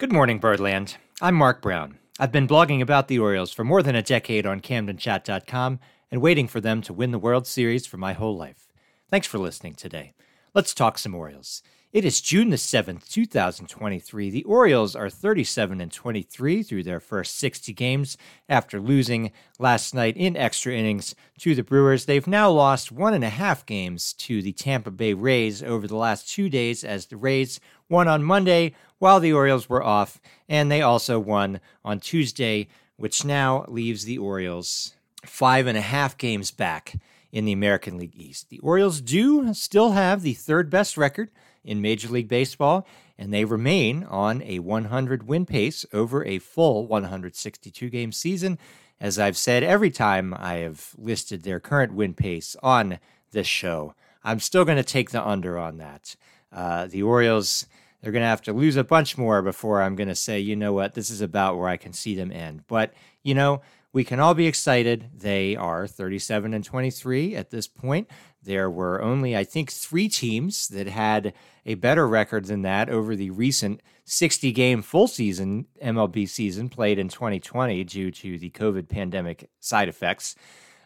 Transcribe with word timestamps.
Good 0.00 0.14
morning, 0.14 0.38
Birdland. 0.38 0.96
I'm 1.20 1.34
Mark 1.34 1.60
Brown. 1.60 1.98
I've 2.18 2.32
been 2.32 2.48
blogging 2.48 2.80
about 2.80 3.08
the 3.08 3.18
Orioles 3.18 3.52
for 3.52 3.64
more 3.64 3.82
than 3.82 3.94
a 3.94 4.00
decade 4.02 4.46
on 4.46 4.60
CamdenChat.com 4.60 5.78
and 6.10 6.22
waiting 6.22 6.48
for 6.48 6.58
them 6.58 6.80
to 6.80 6.94
win 6.94 7.10
the 7.10 7.18
World 7.18 7.46
Series 7.46 7.86
for 7.86 7.98
my 7.98 8.14
whole 8.14 8.34
life. 8.34 8.72
Thanks 9.10 9.26
for 9.26 9.36
listening 9.36 9.74
today. 9.74 10.14
Let's 10.54 10.72
talk 10.72 10.96
some 10.96 11.14
Orioles. 11.14 11.62
It 11.92 12.04
is 12.04 12.20
June 12.20 12.50
the 12.50 12.56
7th, 12.56 13.08
2023. 13.08 14.30
The 14.30 14.44
Orioles 14.44 14.94
are 14.94 15.10
37 15.10 15.80
and 15.80 15.90
23 15.90 16.62
through 16.62 16.84
their 16.84 17.00
first 17.00 17.36
60 17.38 17.72
games 17.72 18.16
after 18.48 18.78
losing 18.78 19.32
last 19.58 19.92
night 19.92 20.16
in 20.16 20.36
extra 20.36 20.72
innings 20.72 21.16
to 21.40 21.52
the 21.56 21.64
Brewers. 21.64 22.04
They've 22.04 22.28
now 22.28 22.48
lost 22.48 22.92
one 22.92 23.12
and 23.12 23.24
a 23.24 23.28
half 23.28 23.66
games 23.66 24.12
to 24.12 24.40
the 24.40 24.52
Tampa 24.52 24.92
Bay 24.92 25.14
Rays 25.14 25.64
over 25.64 25.88
the 25.88 25.96
last 25.96 26.28
two 26.28 26.48
days 26.48 26.84
as 26.84 27.06
the 27.06 27.16
Rays 27.16 27.58
won 27.88 28.06
on 28.06 28.22
Monday 28.22 28.76
while 29.00 29.18
the 29.18 29.32
Orioles 29.32 29.68
were 29.68 29.82
off, 29.82 30.20
and 30.48 30.70
they 30.70 30.82
also 30.82 31.18
won 31.18 31.58
on 31.84 31.98
Tuesday, 31.98 32.68
which 32.98 33.24
now 33.24 33.64
leaves 33.66 34.04
the 34.04 34.18
Orioles 34.18 34.94
five 35.26 35.66
and 35.66 35.76
a 35.76 35.80
half 35.80 36.16
games 36.16 36.52
back 36.52 36.94
in 37.32 37.46
the 37.46 37.52
American 37.52 37.98
League 37.98 38.16
East. 38.16 38.48
The 38.48 38.60
Orioles 38.60 39.00
do 39.00 39.52
still 39.54 39.90
have 39.90 40.22
the 40.22 40.34
third 40.34 40.70
best 40.70 40.96
record 40.96 41.30
in 41.64 41.80
Major 41.80 42.08
League 42.08 42.28
Baseball, 42.28 42.86
and 43.18 43.32
they 43.32 43.44
remain 43.44 44.04
on 44.04 44.42
a 44.42 44.58
100 44.60 45.28
win 45.28 45.46
pace 45.46 45.84
over 45.92 46.24
a 46.24 46.38
full 46.38 46.86
162 46.86 47.90
game 47.90 48.12
season. 48.12 48.58
As 49.00 49.18
I've 49.18 49.36
said 49.36 49.62
every 49.62 49.90
time 49.90 50.34
I 50.34 50.54
have 50.56 50.94
listed 50.98 51.42
their 51.42 51.60
current 51.60 51.94
win 51.94 52.14
pace 52.14 52.56
on 52.62 52.98
this 53.32 53.46
show, 53.46 53.94
I'm 54.22 54.40
still 54.40 54.64
going 54.64 54.76
to 54.76 54.84
take 54.84 55.10
the 55.10 55.26
under 55.26 55.58
on 55.58 55.78
that. 55.78 56.16
Uh, 56.52 56.86
the 56.86 57.02
Orioles, 57.02 57.66
they're 58.00 58.12
going 58.12 58.22
to 58.22 58.28
have 58.28 58.42
to 58.42 58.52
lose 58.52 58.76
a 58.76 58.84
bunch 58.84 59.16
more 59.16 59.40
before 59.42 59.82
I'm 59.82 59.96
going 59.96 60.08
to 60.08 60.14
say, 60.14 60.40
you 60.40 60.56
know 60.56 60.72
what, 60.72 60.94
this 60.94 61.10
is 61.10 61.20
about 61.20 61.56
where 61.56 61.68
I 61.68 61.76
can 61.76 61.92
see 61.92 62.14
them 62.14 62.32
end. 62.32 62.64
But, 62.66 62.92
you 63.22 63.34
know, 63.34 63.62
we 63.92 64.04
can 64.04 64.20
all 64.20 64.34
be 64.34 64.46
excited. 64.46 65.10
They 65.16 65.56
are 65.56 65.86
37 65.86 66.54
and 66.54 66.64
23 66.64 67.34
at 67.34 67.50
this 67.50 67.66
point. 67.66 68.08
There 68.42 68.70
were 68.70 69.02
only, 69.02 69.36
I 69.36 69.44
think, 69.44 69.70
three 69.70 70.08
teams 70.08 70.68
that 70.68 70.86
had 70.86 71.34
a 71.66 71.74
better 71.74 72.06
record 72.06 72.46
than 72.46 72.62
that 72.62 72.88
over 72.88 73.16
the 73.16 73.30
recent 73.30 73.82
60 74.04 74.52
game 74.52 74.82
full 74.82 75.06
season 75.06 75.66
MLB 75.82 76.28
season 76.28 76.68
played 76.68 76.98
in 76.98 77.08
2020 77.08 77.84
due 77.84 78.10
to 78.10 78.38
the 78.38 78.50
COVID 78.50 78.88
pandemic 78.88 79.50
side 79.60 79.88
effects. 79.88 80.36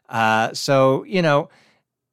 Uh, 0.09 0.53
so, 0.53 1.05
you 1.05 1.23
know, 1.23 1.49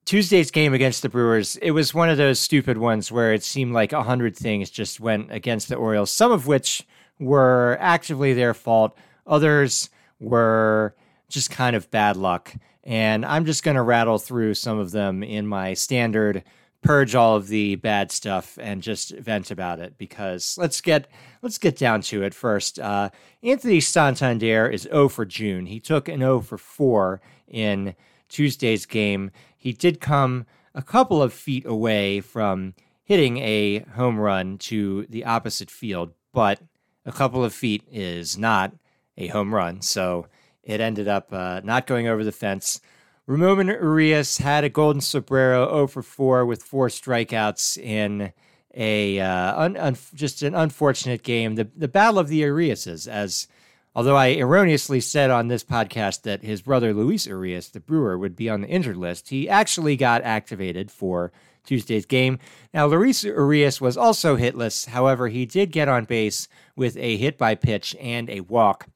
Tuesday's 0.05 0.51
game 0.51 0.73
against 0.73 1.01
the 1.01 1.09
Brewers, 1.09 1.55
it 1.57 1.71
was 1.71 1.93
one 1.93 2.09
of 2.09 2.17
those 2.17 2.39
stupid 2.39 2.77
ones 2.77 3.11
where 3.11 3.33
it 3.33 3.43
seemed 3.43 3.73
like 3.73 3.93
a 3.93 4.03
hundred 4.03 4.35
things 4.35 4.69
just 4.69 4.99
went 4.99 5.31
against 5.31 5.69
the 5.69 5.75
Orioles, 5.75 6.11
some 6.11 6.31
of 6.31 6.47
which 6.47 6.85
were 7.19 7.77
actively 7.79 8.33
their 8.33 8.53
fault, 8.53 8.97
others 9.25 9.89
were 10.21 10.95
just 11.29 11.51
kind 11.51 11.75
of 11.75 11.91
bad 11.91 12.15
luck. 12.15 12.53
And 12.83 13.25
I'm 13.25 13.45
just 13.45 13.63
going 13.63 13.75
to 13.75 13.81
rattle 13.81 14.17
through 14.17 14.53
some 14.53 14.79
of 14.79 14.91
them 14.91 15.23
in 15.23 15.47
my 15.47 15.73
standard 15.73 16.43
purge 16.81 17.13
all 17.13 17.35
of 17.35 17.47
the 17.47 17.75
bad 17.75 18.11
stuff 18.11 18.57
and 18.59 18.81
just 18.81 19.15
vent 19.17 19.51
about 19.51 19.79
it 19.79 19.97
because 19.97 20.57
let's 20.57 20.81
get 20.81 21.07
let's 21.41 21.57
get 21.57 21.77
down 21.77 22.01
to 22.01 22.23
it 22.23 22.33
first. 22.33 22.79
Uh, 22.79 23.09
Anthony 23.43 23.79
Santander 23.79 24.67
is 24.67 24.83
0 24.83 25.09
for 25.09 25.25
June. 25.25 25.67
He 25.67 25.79
took 25.79 26.07
an 26.07 26.19
0 26.19 26.41
for 26.41 26.57
4 26.57 27.21
in 27.47 27.95
Tuesday's 28.29 28.85
game. 28.85 29.31
He 29.57 29.73
did 29.73 30.01
come 30.01 30.45
a 30.73 30.81
couple 30.81 31.21
of 31.21 31.33
feet 31.33 31.65
away 31.65 32.21
from 32.21 32.73
hitting 33.03 33.37
a 33.37 33.79
home 33.79 34.19
run 34.19 34.57
to 34.57 35.05
the 35.09 35.25
opposite 35.25 35.69
field, 35.69 36.13
but 36.33 36.61
a 37.05 37.11
couple 37.11 37.43
of 37.43 37.53
feet 37.53 37.83
is 37.91 38.37
not 38.37 38.73
a 39.17 39.27
home 39.27 39.53
run. 39.53 39.81
So 39.81 40.27
it 40.63 40.81
ended 40.81 41.07
up 41.07 41.31
uh, 41.31 41.61
not 41.63 41.87
going 41.87 42.07
over 42.07 42.23
the 42.23 42.31
fence. 42.31 42.81
Ramon 43.27 43.67
Urias 43.67 44.39
had 44.39 44.63
a 44.63 44.69
golden 44.69 45.01
sombrero 45.01 45.67
0 45.69 45.87
for 45.87 46.01
4 46.01 46.45
with 46.45 46.63
four 46.63 46.87
strikeouts 46.87 47.77
in 47.77 48.33
a 48.73 49.19
uh, 49.19 49.61
un, 49.61 49.77
un, 49.77 49.97
just 50.13 50.41
an 50.41 50.55
unfortunate 50.55 51.23
game. 51.23 51.55
The 51.55 51.69
the 51.75 51.87
battle 51.87 52.19
of 52.19 52.29
the 52.29 52.37
Uriases, 52.37 53.07
as 53.07 53.47
although 53.95 54.15
I 54.15 54.29
erroneously 54.29 55.01
said 55.01 55.29
on 55.29 55.47
this 55.47 55.63
podcast 55.63 56.23
that 56.23 56.43
his 56.43 56.61
brother 56.61 56.93
Luis 56.93 57.27
Urias, 57.27 57.69
the 57.69 57.79
brewer, 57.79 58.17
would 58.17 58.35
be 58.35 58.49
on 58.49 58.61
the 58.61 58.67
injured 58.67 58.97
list, 58.97 59.29
he 59.29 59.49
actually 59.49 59.97
got 59.97 60.23
activated 60.23 60.89
for 60.89 61.31
Tuesday's 61.65 62.05
game. 62.05 62.39
Now, 62.73 62.87
Luis 62.87 63.23
Urias 63.23 63.79
was 63.79 63.97
also 63.97 64.35
hitless. 64.37 64.87
However, 64.87 65.27
he 65.27 65.45
did 65.45 65.71
get 65.71 65.87
on 65.87 66.05
base 66.05 66.47
with 66.75 66.97
a 66.97 67.17
hit 67.17 67.37
by 67.37 67.55
pitch 67.55 67.95
and 67.99 68.29
a 68.29 68.39
walk 68.41 68.87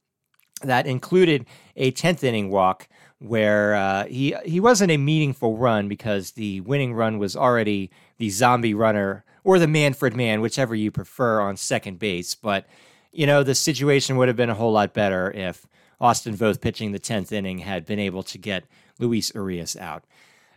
that 0.61 0.87
included 0.87 1.45
a 1.75 1.91
10th 1.91 2.23
inning 2.23 2.49
walk 2.49 2.87
where 3.19 3.75
uh, 3.75 4.05
he 4.05 4.35
he 4.45 4.59
wasn't 4.59 4.91
a 4.91 4.97
meaningful 4.97 5.57
run 5.57 5.87
because 5.87 6.31
the 6.31 6.61
winning 6.61 6.93
run 6.93 7.17
was 7.17 7.35
already 7.35 7.89
the 8.17 8.29
zombie 8.29 8.73
runner 8.73 9.23
or 9.43 9.59
the 9.59 9.67
Manfred 9.67 10.15
man, 10.15 10.41
whichever 10.41 10.75
you 10.75 10.91
prefer, 10.91 11.39
on 11.39 11.55
second 11.55 11.99
base. 11.99 12.35
But 12.35 12.67
you 13.11 13.25
know 13.25 13.43
the 13.43 13.55
situation 13.55 14.17
would 14.17 14.27
have 14.27 14.37
been 14.37 14.49
a 14.49 14.55
whole 14.55 14.71
lot 14.71 14.93
better 14.93 15.31
if 15.31 15.65
Austin 15.99 16.35
Voth 16.35 16.61
pitching 16.61 16.91
the 16.91 16.99
10th 16.99 17.31
inning 17.31 17.59
had 17.59 17.85
been 17.85 17.99
able 17.99 18.23
to 18.23 18.37
get 18.37 18.65
Luis 18.99 19.33
Urias 19.33 19.75
out. 19.77 20.03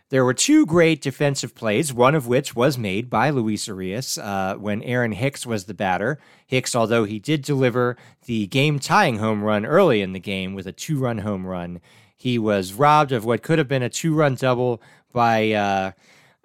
There 0.09 0.25
were 0.25 0.33
two 0.33 0.65
great 0.65 1.03
defensive 1.03 1.53
plays, 1.53 1.93
one 1.93 2.15
of 2.15 2.25
which 2.25 2.55
was 2.55 2.79
made 2.79 3.11
by 3.11 3.29
Luis 3.29 3.67
Urias 3.67 4.17
uh, 4.17 4.55
when 4.55 4.81
Aaron 4.81 5.11
Hicks 5.11 5.45
was 5.45 5.65
the 5.65 5.75
batter. 5.75 6.17
Hicks, 6.47 6.75
although 6.75 7.03
he 7.03 7.19
did 7.19 7.43
deliver 7.43 7.95
the 8.25 8.47
game 8.47 8.79
tying 8.79 9.19
home 9.19 9.43
run 9.43 9.67
early 9.67 10.01
in 10.01 10.13
the 10.13 10.19
game 10.19 10.55
with 10.55 10.65
a 10.65 10.71
two 10.71 10.97
run 10.97 11.19
home 11.19 11.45
run, 11.45 11.79
he 12.17 12.39
was 12.39 12.73
robbed 12.73 13.11
of 13.11 13.23
what 13.23 13.43
could 13.43 13.59
have 13.59 13.67
been 13.67 13.83
a 13.83 13.89
two 13.89 14.15
run 14.15 14.33
double 14.33 14.81
by 15.13 15.51
uh, 15.51 15.91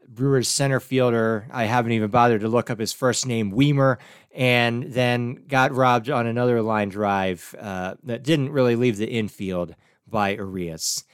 Brewers 0.07 0.49
center 0.49 0.79
fielder. 0.79 1.47
I 1.51 1.65
haven't 1.65 1.93
even 1.93 2.11
bothered 2.11 2.43
to 2.43 2.49
look 2.49 2.69
up 2.69 2.79
his 2.79 2.93
first 2.93 3.27
name, 3.27 3.51
Wiemer, 3.51 3.97
and 4.35 4.93
then 4.93 5.43
got 5.49 5.73
robbed 5.73 6.11
on 6.11 6.27
another 6.27 6.61
line 6.61 6.91
drive 6.91 7.55
uh, 7.59 7.95
that 8.03 8.25
didn't 8.25 8.53
really 8.53 8.77
leave 8.77 8.99
the 8.99 9.09
infield 9.09 9.75
by 10.07 10.35
Urias. 10.35 11.05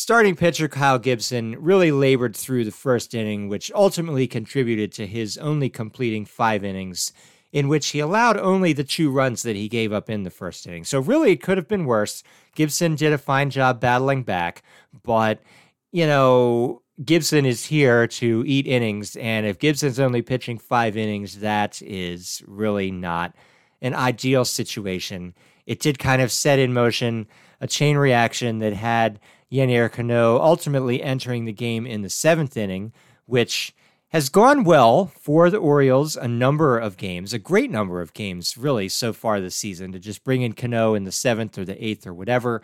Starting 0.00 0.36
pitcher 0.36 0.68
Kyle 0.68 1.00
Gibson 1.00 1.56
really 1.58 1.90
labored 1.90 2.36
through 2.36 2.64
the 2.64 2.70
first 2.70 3.16
inning, 3.16 3.48
which 3.48 3.72
ultimately 3.74 4.28
contributed 4.28 4.92
to 4.92 5.08
his 5.08 5.36
only 5.38 5.68
completing 5.68 6.24
five 6.24 6.62
innings, 6.62 7.12
in 7.50 7.66
which 7.66 7.88
he 7.88 7.98
allowed 7.98 8.36
only 8.36 8.72
the 8.72 8.84
two 8.84 9.10
runs 9.10 9.42
that 9.42 9.56
he 9.56 9.68
gave 9.68 9.92
up 9.92 10.08
in 10.08 10.22
the 10.22 10.30
first 10.30 10.68
inning. 10.68 10.84
So, 10.84 11.00
really, 11.00 11.32
it 11.32 11.42
could 11.42 11.58
have 11.58 11.66
been 11.66 11.84
worse. 11.84 12.22
Gibson 12.54 12.94
did 12.94 13.12
a 13.12 13.18
fine 13.18 13.50
job 13.50 13.80
battling 13.80 14.22
back, 14.22 14.62
but, 15.02 15.42
you 15.90 16.06
know, 16.06 16.80
Gibson 17.04 17.44
is 17.44 17.64
here 17.64 18.06
to 18.06 18.44
eat 18.46 18.68
innings. 18.68 19.16
And 19.16 19.46
if 19.46 19.58
Gibson's 19.58 19.98
only 19.98 20.22
pitching 20.22 20.58
five 20.58 20.96
innings, 20.96 21.40
that 21.40 21.82
is 21.82 22.40
really 22.46 22.92
not 22.92 23.34
an 23.82 23.94
ideal 23.94 24.44
situation. 24.44 25.34
It 25.66 25.80
did 25.80 25.98
kind 25.98 26.22
of 26.22 26.30
set 26.30 26.60
in 26.60 26.72
motion 26.72 27.26
a 27.60 27.66
chain 27.66 27.96
reaction 27.96 28.60
that 28.60 28.74
had 28.74 29.18
Yennier 29.50 29.90
Cano 29.90 30.38
ultimately 30.38 31.02
entering 31.02 31.44
the 31.44 31.52
game 31.52 31.86
in 31.86 32.02
the 32.02 32.10
seventh 32.10 32.56
inning, 32.56 32.92
which 33.26 33.74
has 34.08 34.28
gone 34.28 34.64
well 34.64 35.06
for 35.06 35.50
the 35.50 35.58
Orioles 35.58 36.16
a 36.16 36.28
number 36.28 36.78
of 36.78 36.96
games, 36.96 37.32
a 37.32 37.38
great 37.38 37.70
number 37.70 38.00
of 38.00 38.14
games, 38.14 38.56
really, 38.56 38.88
so 38.88 39.12
far 39.12 39.40
this 39.40 39.54
season, 39.54 39.92
to 39.92 39.98
just 39.98 40.24
bring 40.24 40.42
in 40.42 40.54
Cano 40.54 40.94
in 40.94 41.04
the 41.04 41.12
seventh 41.12 41.58
or 41.58 41.64
the 41.64 41.82
eighth 41.84 42.06
or 42.06 42.14
whatever. 42.14 42.62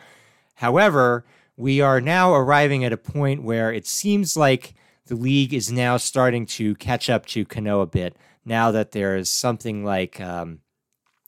However, 0.56 1.24
we 1.56 1.80
are 1.80 2.00
now 2.00 2.34
arriving 2.34 2.84
at 2.84 2.92
a 2.92 2.96
point 2.96 3.42
where 3.42 3.72
it 3.72 3.86
seems 3.86 4.36
like 4.36 4.74
the 5.06 5.14
league 5.14 5.52
is 5.52 5.70
now 5.70 5.98
starting 5.98 6.46
to 6.46 6.74
catch 6.76 7.10
up 7.10 7.26
to 7.26 7.44
Cano 7.44 7.80
a 7.80 7.86
bit 7.86 8.16
now 8.44 8.70
that 8.70 8.92
there 8.92 9.16
is 9.16 9.30
something 9.30 9.84
like 9.84 10.20
um, 10.20 10.60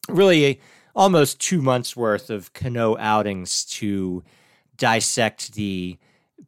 really 0.08 0.60
almost 0.94 1.40
two 1.40 1.60
months 1.60 1.94
worth 1.94 2.30
of 2.30 2.52
Cano 2.54 2.96
outings 2.96 3.64
to 3.66 4.24
dissect 4.76 5.55
the 5.55 5.99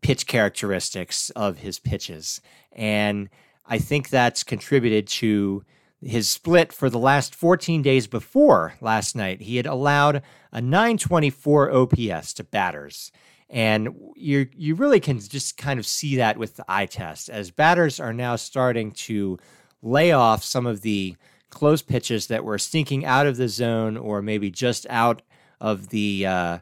pitch 0.01 0.27
characteristics 0.27 1.31
of 1.31 1.59
his 1.59 1.79
pitches. 1.79 2.41
And 2.73 3.29
I 3.67 3.79
think 3.79 4.09
that's 4.09 4.43
contributed 4.45 5.07
to 5.09 5.65
his 6.01 6.29
split 6.29 6.73
for 6.73 6.89
the 6.89 6.99
last 6.99 7.35
14 7.35 7.83
days 7.83 8.07
before 8.07 8.75
last 8.81 9.17
night. 9.17 9.43
He 9.43 9.57
had 9.57 9.67
allowed 9.67 10.23
a 10.53 10.61
924 10.61 11.73
OPS 11.73 12.33
to 12.35 12.45
batters. 12.45 13.11
And 13.51 13.89
you 14.15 14.49
you 14.55 14.75
really 14.75 15.01
can 15.01 15.19
just 15.21 15.57
kind 15.57 15.81
of 15.81 15.87
see 15.87 16.17
that 16.17 16.37
with 16.37 16.57
the 16.57 16.65
eye 16.69 16.87
test 16.87 17.31
as 17.31 17.51
batters 17.51 17.99
are 17.99 18.13
now 18.13 18.37
starting 18.37 18.93
to 18.93 19.39
lay 19.83 20.13
off 20.13 20.45
some 20.45 20.67
of 20.67 20.83
the 20.83 21.17
close 21.49 21.81
pitches 21.81 22.27
that 22.27 22.45
were 22.45 22.59
stinking 22.59 23.07
out 23.07 23.27
of 23.27 23.39
the 23.39 23.49
zone 23.49 23.97
or 23.97 24.21
maybe 24.21 24.51
just 24.51 24.87
out 24.91 25.23
of 25.61 25.89
the 25.89 26.27
uh, 26.27 26.59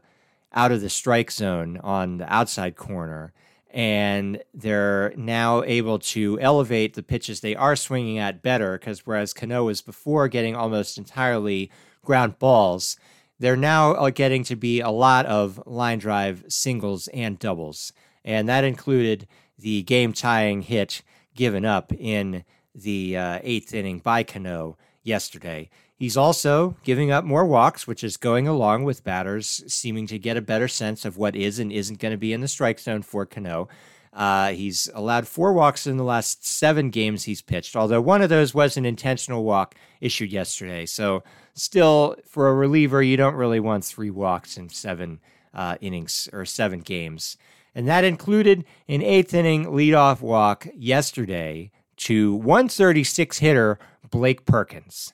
out 0.52 0.72
of 0.72 0.81
the 0.81 0.90
strike 0.90 1.31
zone 1.31 1.78
on 1.82 2.19
the 2.19 2.32
outside 2.32 2.76
corner. 2.76 3.32
And 3.70 4.43
they're 4.54 5.12
now 5.16 5.62
able 5.64 5.98
to 5.98 6.40
elevate 6.40 6.94
the 6.94 7.02
pitches 7.02 7.40
they 7.40 7.54
are 7.54 7.76
swinging 7.76 8.19
at 8.19 8.43
better 8.43 8.78
because 8.78 9.06
whereas 9.06 9.34
Cano 9.34 9.64
was 9.64 9.82
before 9.82 10.28
getting 10.28 10.56
almost 10.56 10.96
entirely 10.96 11.70
ground 12.02 12.38
balls, 12.38 12.96
they're 13.38 13.56
now 13.56 13.93
uh, 13.93 14.10
getting 14.10 14.44
to 14.44 14.56
be 14.56 14.81
a 14.81 14.90
lot 14.90 15.26
of 15.26 15.62
line 15.66 15.98
drive 15.98 16.44
singles 16.48 17.08
and 17.08 17.38
doubles. 17.38 17.93
And 18.25 18.48
that 18.48 18.64
included 18.64 19.28
the 19.58 19.82
game 19.82 20.12
tying 20.12 20.62
hit 20.62 21.02
given 21.34 21.64
up 21.64 21.93
in 21.93 22.44
the 22.75 23.16
uh, 23.16 23.38
eighth 23.43 23.75
inning 23.75 23.98
by 23.98 24.22
Cano 24.22 24.76
yesterday. 25.02 25.69
He's 25.98 26.16
also 26.16 26.76
giving 26.84 27.10
up 27.10 27.25
more 27.25 27.46
walks, 27.46 27.87
which 27.87 28.04
is 28.04 28.19
going 28.19 28.46
along 28.46 28.84
with 28.84 29.02
batters 29.02 29.64
seeming 29.66 30.06
to 30.08 30.19
get 30.19 30.37
a 30.37 30.43
better 30.43 30.69
sense 30.69 31.06
of 31.06 31.16
what 31.16 31.34
is 31.34 31.58
and 31.58 31.72
isn't 31.72 31.98
going 31.98 32.12
to 32.12 32.19
be 32.19 32.34
in 32.34 32.43
the 32.43 32.48
strike 32.48 32.78
zone 32.78 33.00
for 33.00 33.25
Cano. 33.25 33.69
Uh, 34.12 34.52
he's 34.52 34.90
allowed 34.94 35.26
four 35.26 35.52
walks 35.52 35.87
in 35.87 35.96
the 35.96 36.04
last 36.04 36.46
seven 36.46 36.90
games 36.90 37.25
he's 37.25 37.43
pitched, 37.43 37.76
although 37.76 38.00
one 38.00 38.22
of 38.22 38.28
those 38.28 38.54
was 38.54 38.76
an 38.76 38.84
intentional 38.84 39.44
walk 39.44 39.75
issued 40.00 40.32
yesterday. 40.32 40.87
So, 40.87 41.22
still, 41.54 42.16
for 42.26 42.48
a 42.48 42.54
reliever, 42.54 43.02
you 43.02 43.16
don't 43.16 43.34
really 43.34 43.60
want 43.60 43.84
three 43.84 44.10
walks 44.10 44.56
in 44.56 44.69
seven 44.70 45.20
uh, 45.52 45.76
innings 45.81 46.28
or 46.32 46.44
seven 46.44 46.81
games. 46.81 47.37
And 47.75 47.87
that 47.88 48.04
included 48.04 48.64
an 48.88 49.02
eighth 49.02 49.34
inning 49.34 49.66
leadoff 49.66 50.22
walk 50.22 50.66
yesterday 50.75 51.70
to 51.96 52.34
136 52.34 53.38
hitter 53.38 53.78
Blake 54.10 54.46
Perkins. 54.46 55.12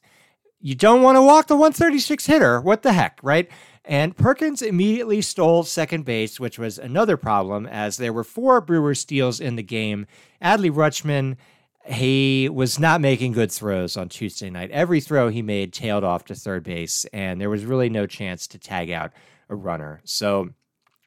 You 0.64 0.76
don't 0.76 1.02
want 1.02 1.16
to 1.16 1.22
walk 1.22 1.48
the 1.48 1.56
136 1.56 2.24
hitter. 2.24 2.60
What 2.60 2.82
the 2.82 2.92
heck, 2.92 3.18
right? 3.20 3.50
And 3.84 4.16
Perkins 4.16 4.62
immediately 4.62 5.20
stole 5.20 5.64
second 5.64 6.04
base, 6.04 6.38
which 6.38 6.56
was 6.56 6.78
another 6.78 7.16
problem 7.16 7.66
as 7.66 7.96
there 7.96 8.12
were 8.12 8.22
four 8.22 8.60
Brewer 8.60 8.94
steals 8.94 9.40
in 9.40 9.56
the 9.56 9.64
game. 9.64 10.06
Adley 10.40 10.70
Rutschman, 10.70 11.36
he 11.84 12.48
was 12.48 12.78
not 12.78 13.00
making 13.00 13.32
good 13.32 13.50
throws 13.50 13.96
on 13.96 14.08
Tuesday 14.08 14.50
night. 14.50 14.70
Every 14.70 15.00
throw 15.00 15.30
he 15.30 15.42
made 15.42 15.72
tailed 15.72 16.04
off 16.04 16.26
to 16.26 16.36
third 16.36 16.62
base, 16.62 17.04
and 17.12 17.40
there 17.40 17.50
was 17.50 17.64
really 17.64 17.88
no 17.88 18.06
chance 18.06 18.46
to 18.46 18.58
tag 18.58 18.88
out 18.88 19.10
a 19.48 19.56
runner. 19.56 20.00
So 20.04 20.50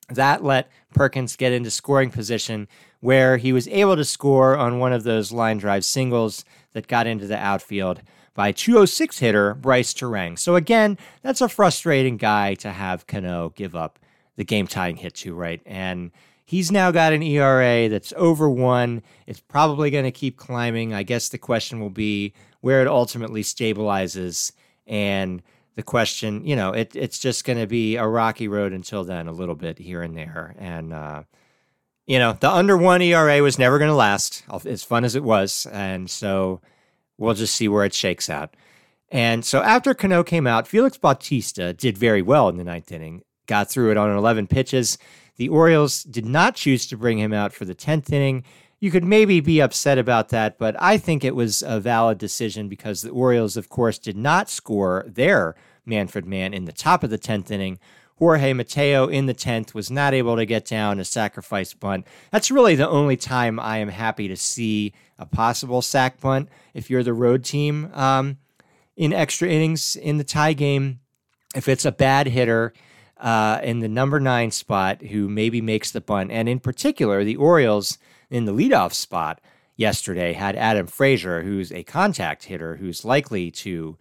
that 0.10 0.44
let 0.44 0.69
Perkins 0.94 1.38
get 1.38 1.54
into 1.54 1.72
scoring 1.72 2.12
position 2.12 2.68
where 3.00 3.38
he 3.38 3.54
was 3.54 3.69
able 3.69 3.96
to 3.96 4.04
score 4.04 4.58
on 4.58 4.80
one 4.80 4.92
of 4.92 5.04
those 5.04 5.31
line 5.31 5.60
drive 5.60 5.86
singles 5.86 6.44
that 6.74 6.88
got 6.88 7.08
into 7.08 7.25
the 7.25 7.38
outfield 7.38 8.01
by 8.36 8.52
206 8.52 9.18
hitter 9.18 9.56
Brice 9.56 9.94
Turang. 9.94 10.38
So 10.38 10.56
again, 10.56 11.00
that's 11.24 11.42
a 11.42 11.50
frustrating 11.50 12.18
guy 12.18 12.54
to 12.56 12.72
have 12.72 13.08
Cano 13.08 13.50
give 13.56 13.76
up 13.76 13.98
the 14.36 14.44
game 14.44 14.68
tying 14.68 14.98
hit 14.98 15.16
to, 15.16 15.34
right? 15.34 15.62
And 15.66 16.12
he's 16.44 16.72
now 16.72 16.92
got 16.92 17.14
an 17.14 17.24
ERA 17.24 17.90
that's 17.90 18.14
over 18.18 18.50
one. 18.50 19.02
It's 19.26 19.40
probably 19.40 19.90
going 19.90 20.04
to 20.04 20.12
keep 20.12 20.38
climbing. 20.38 20.94
I 20.94 21.04
guess 21.04 21.30
the 21.30 21.38
question 21.38 21.80
will 21.80 21.90
be 21.90 22.34
where 22.60 22.82
it 22.82 22.88
ultimately 22.88 23.42
stabilizes. 23.42 24.52
And 24.86 25.42
the 25.76 25.84
question, 25.84 26.46
you 26.46 26.58
know, 26.58 26.72
it, 26.72 26.94
it's 26.94 27.18
just 27.18 27.46
going 27.46 27.60
to 27.60 27.68
be 27.68 27.96
a 27.96 28.06
rocky 28.06 28.50
road 28.50 28.74
until 28.74 29.06
then, 29.06 29.28
a 29.28 29.32
little 29.32 29.56
bit 29.56 29.80
here 29.80 30.02
and 30.02 30.16
there. 30.16 30.56
And, 30.60 30.94
uh, 30.94 31.24
you 32.06 32.20
know, 32.20 32.34
the 32.34 32.51
under 32.51 32.77
one 32.77 33.01
ERA 33.01 33.42
was 33.42 33.58
never 33.58 33.80
going 33.80 33.89
to 33.89 33.96
last, 33.96 34.44
as 34.65 34.84
fun 34.84 35.06
as 35.06 35.15
it 35.15 35.24
was. 35.24 35.65
And 35.72 36.10
so 36.10 36.60
We'll 37.17 37.34
just 37.34 37.55
see 37.55 37.67
where 37.67 37.86
it 37.86 37.93
shakes 37.93 38.29
out. 38.29 38.55
And 39.10 39.45
so 39.45 39.62
after 39.62 39.93
Cano 39.93 40.24
came 40.24 40.48
out, 40.48 40.67
Felix 40.67 40.98
Bautista 40.98 41.74
did 41.74 41.98
very 41.98 42.22
well 42.22 42.50
in 42.50 42.57
the 42.57 42.63
ninth 42.63 42.91
inning, 42.91 43.22
got 43.45 43.69
through 43.69 43.91
it 43.91 43.98
on 43.98 44.15
11 44.15 44.48
pitches. 44.48 44.98
The 45.38 45.50
Orioles 45.50 46.03
did 46.03 46.25
not 46.25 46.55
choose 46.55 46.86
to 46.88 46.98
bring 46.98 47.19
him 47.19 47.34
out 47.34 47.53
for 47.53 47.65
the 47.65 47.75
10th 47.75 48.12
inning. 48.12 48.43
You 48.79 48.91
could 48.91 49.03
maybe 49.03 49.39
be 49.39 49.62
upset 49.62 49.98
about 49.98 50.29
that, 50.29 50.57
but 50.57 50.75
I 50.81 50.98
think 50.98 51.24
it 51.24 51.36
was 51.36 51.63
a 51.65 51.79
valid 51.79 52.17
decision 52.17 52.67
because 52.67 53.01
the 53.01 53.10
Orioles, 53.10 53.57
of 53.57 53.69
course, 53.69 53.98
did 53.98 54.17
not 54.17 54.50
score 54.50 55.05
their 55.07 55.55
Manfred 55.86 56.25
man 56.25 56.53
in 56.53 56.65
the 56.65 56.72
top 56.72 57.03
of 57.03 57.10
the 57.10 57.17
10th 57.17 57.51
inning. 57.51 57.79
Jorge 58.17 58.53
Mateo 58.53 59.07
in 59.07 59.25
the 59.25 59.34
10th 59.34 59.74
was 59.74 59.91
not 59.91 60.13
able 60.13 60.38
to 60.38 60.45
get 60.45 60.65
down 60.65 61.00
a 61.00 61.05
sacrifice 61.05 61.74
bunt. 61.74 62.07
That's 62.31 62.50
really 62.50 62.75
the 62.75 62.88
only 62.88 63.17
time 63.17 63.60
I 63.60 63.77
am 63.79 63.89
happy 63.89 64.27
to 64.29 64.38
see 64.38 64.93
a 65.19 65.25
possible 65.25 65.81
sac 65.81 66.22
bunt 66.22 66.50
if 66.74 66.89
you're 66.89 67.03
the 67.03 67.13
road 67.13 67.43
team 67.43 67.91
um, 67.93 68.38
in 68.95 69.12
extra 69.12 69.50
innings 69.50 69.95
in 69.95 70.17
the 70.17 70.24
tie 70.24 70.53
game. 70.53 71.00
If 71.55 71.67
it's 71.67 71.86
a 71.86 71.91
bad 71.91 72.27
hitter 72.27 72.74
uh, 73.17 73.60
in 73.63 73.79
the 73.79 73.89
number 73.89 74.19
nine 74.19 74.51
spot 74.51 75.01
who 75.01 75.27
maybe 75.27 75.62
makes 75.62 75.91
the 75.91 76.01
bunt, 76.01 76.31
and 76.31 76.48
in 76.48 76.60
particular, 76.60 77.24
the 77.24 77.36
Orioles 77.36 77.98
in 78.29 78.45
the 78.45 78.53
leadoff 78.53 78.93
spot 78.93 79.41
yesterday 79.75 80.34
had 80.34 80.55
Adam 80.55 80.88
Frazier, 80.88 81.43
who's 81.43 81.72
a 81.72 81.84
contact 81.84 82.45
hitter 82.45 82.77
who's 82.77 83.03
likely 83.03 83.51
to 83.51 83.98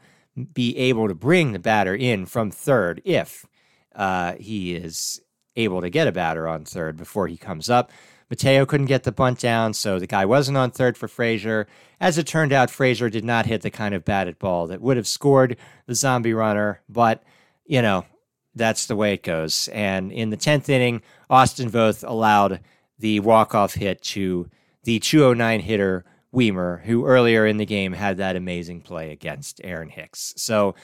be 0.52 0.76
able 0.76 1.08
to 1.08 1.14
bring 1.14 1.52
the 1.52 1.58
batter 1.58 1.94
in 1.94 2.26
from 2.26 2.50
third 2.50 3.00
if 3.04 3.46
uh, 3.94 4.34
he 4.34 4.74
is 4.74 5.20
able 5.56 5.80
to 5.80 5.90
get 5.90 6.08
a 6.08 6.12
batter 6.12 6.48
on 6.48 6.64
third 6.64 6.96
before 6.96 7.28
he 7.28 7.36
comes 7.36 7.70
up. 7.70 7.90
Mateo 8.30 8.66
couldn't 8.66 8.86
get 8.86 9.04
the 9.04 9.12
bunt 9.12 9.38
down, 9.38 9.74
so 9.74 9.98
the 9.98 10.06
guy 10.06 10.24
wasn't 10.24 10.56
on 10.56 10.70
third 10.70 10.96
for 10.96 11.08
Frazier. 11.08 11.66
As 12.00 12.18
it 12.18 12.26
turned 12.26 12.52
out, 12.52 12.70
Frazier 12.70 13.10
did 13.10 13.24
not 13.24 13.46
hit 13.46 13.62
the 13.62 13.70
kind 13.70 13.94
of 13.94 14.04
batted 14.04 14.38
ball 14.38 14.66
that 14.68 14.80
would 14.80 14.96
have 14.96 15.06
scored 15.06 15.56
the 15.86 15.94
zombie 15.94 16.34
runner, 16.34 16.80
but, 16.88 17.22
you 17.64 17.82
know, 17.82 18.06
that's 18.54 18.86
the 18.86 18.96
way 18.96 19.12
it 19.12 19.22
goes. 19.22 19.68
And 19.68 20.10
in 20.10 20.30
the 20.30 20.36
10th 20.36 20.68
inning, 20.68 21.02
Austin 21.28 21.70
Voth 21.70 22.06
allowed 22.06 22.60
the 22.98 23.20
walk-off 23.20 23.74
hit 23.74 24.02
to 24.02 24.48
the 24.84 24.98
209 24.98 25.60
hitter 25.60 26.04
Wiemer, 26.34 26.82
who 26.82 27.06
earlier 27.06 27.46
in 27.46 27.58
the 27.58 27.66
game 27.66 27.92
had 27.92 28.16
that 28.16 28.36
amazing 28.36 28.80
play 28.80 29.12
against 29.12 29.60
Aaron 29.62 29.88
Hicks. 29.88 30.34
So, 30.36 30.74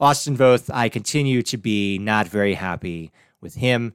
Austin 0.00 0.36
Voth, 0.36 0.70
I 0.72 0.88
continue 0.88 1.42
to 1.42 1.58
be 1.58 1.98
not 1.98 2.26
very 2.26 2.54
happy 2.54 3.12
with 3.40 3.56
him. 3.56 3.92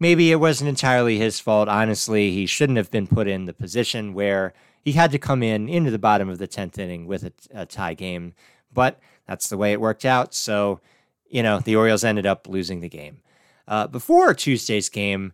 Maybe 0.00 0.32
it 0.32 0.40
wasn't 0.40 0.70
entirely 0.70 1.18
his 1.18 1.38
fault. 1.38 1.68
Honestly, 1.68 2.30
he 2.32 2.46
shouldn't 2.46 2.78
have 2.78 2.90
been 2.90 3.06
put 3.06 3.28
in 3.28 3.44
the 3.44 3.52
position 3.52 4.14
where 4.14 4.54
he 4.80 4.92
had 4.92 5.12
to 5.12 5.18
come 5.18 5.42
in 5.42 5.68
into 5.68 5.90
the 5.90 5.98
bottom 5.98 6.28
of 6.28 6.38
the 6.38 6.48
10th 6.48 6.78
inning 6.78 7.06
with 7.06 7.24
a, 7.24 7.32
a 7.52 7.66
tie 7.66 7.94
game. 7.94 8.34
But 8.72 8.98
that's 9.26 9.48
the 9.48 9.58
way 9.58 9.72
it 9.72 9.80
worked 9.80 10.04
out. 10.04 10.34
So, 10.34 10.80
you 11.28 11.42
know, 11.42 11.60
the 11.60 11.76
Orioles 11.76 12.04
ended 12.04 12.26
up 12.26 12.48
losing 12.48 12.80
the 12.80 12.88
game. 12.88 13.20
Uh, 13.68 13.86
before 13.86 14.34
Tuesday's 14.34 14.88
game, 14.88 15.32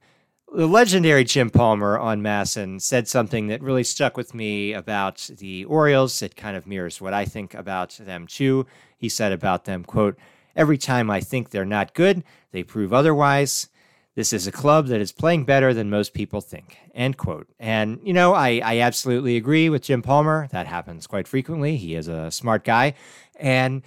the 0.53 0.67
legendary 0.67 1.25
Jim 1.25 1.51
Palmer 1.51 1.99
on 1.99 2.23
MASN 2.23 2.81
said 2.81 3.07
something 3.07 3.47
that 3.47 3.63
really 3.63 3.85
stuck 3.85 4.17
with 4.17 4.35
me 4.35 4.73
about 4.73 5.31
the 5.39 5.65
Orioles. 5.65 6.23
It 6.23 6.37
kind 6.37 6.57
of 6.57 6.67
mirrors 6.67 7.01
what 7.01 7.15
I 7.15 7.25
think 7.25 7.55
about 7.55 7.91
them 8.01 8.27
too. 8.27 8.67
He 8.97 9.09
said 9.09 9.33
about 9.33 9.65
them, 9.65 9.85
quote, 9.85 10.19
every 10.57 10.79
time 10.79 11.11
I 11.11 11.21
think 11.21 11.51
they're 11.51 11.65
not 11.65 11.95
good, 11.95 12.25
they 12.53 12.63
prove 12.63 12.93
otherwise. 12.93 13.69
This 14.17 14.33
is 14.33 14.47
a 14.47 14.53
club 14.53 14.89
that 14.89 15.01
is 15.01 15.13
playing 15.13 15.45
better 15.45 15.73
than 15.73 15.89
most 15.89 16.15
people 16.15 16.41
think. 16.41 16.77
End 16.95 17.17
quote. 17.17 17.47
And, 17.61 18.01
you 18.03 18.13
know, 18.13 18.35
I, 18.35 18.61
I 18.63 18.81
absolutely 18.81 19.37
agree 19.37 19.69
with 19.69 19.83
Jim 19.83 20.03
Palmer. 20.03 20.49
That 20.51 20.67
happens 20.67 21.07
quite 21.07 21.29
frequently. 21.29 21.77
He 21.77 21.95
is 21.95 22.09
a 22.09 22.31
smart 22.31 22.65
guy. 22.65 22.95
And 23.37 23.83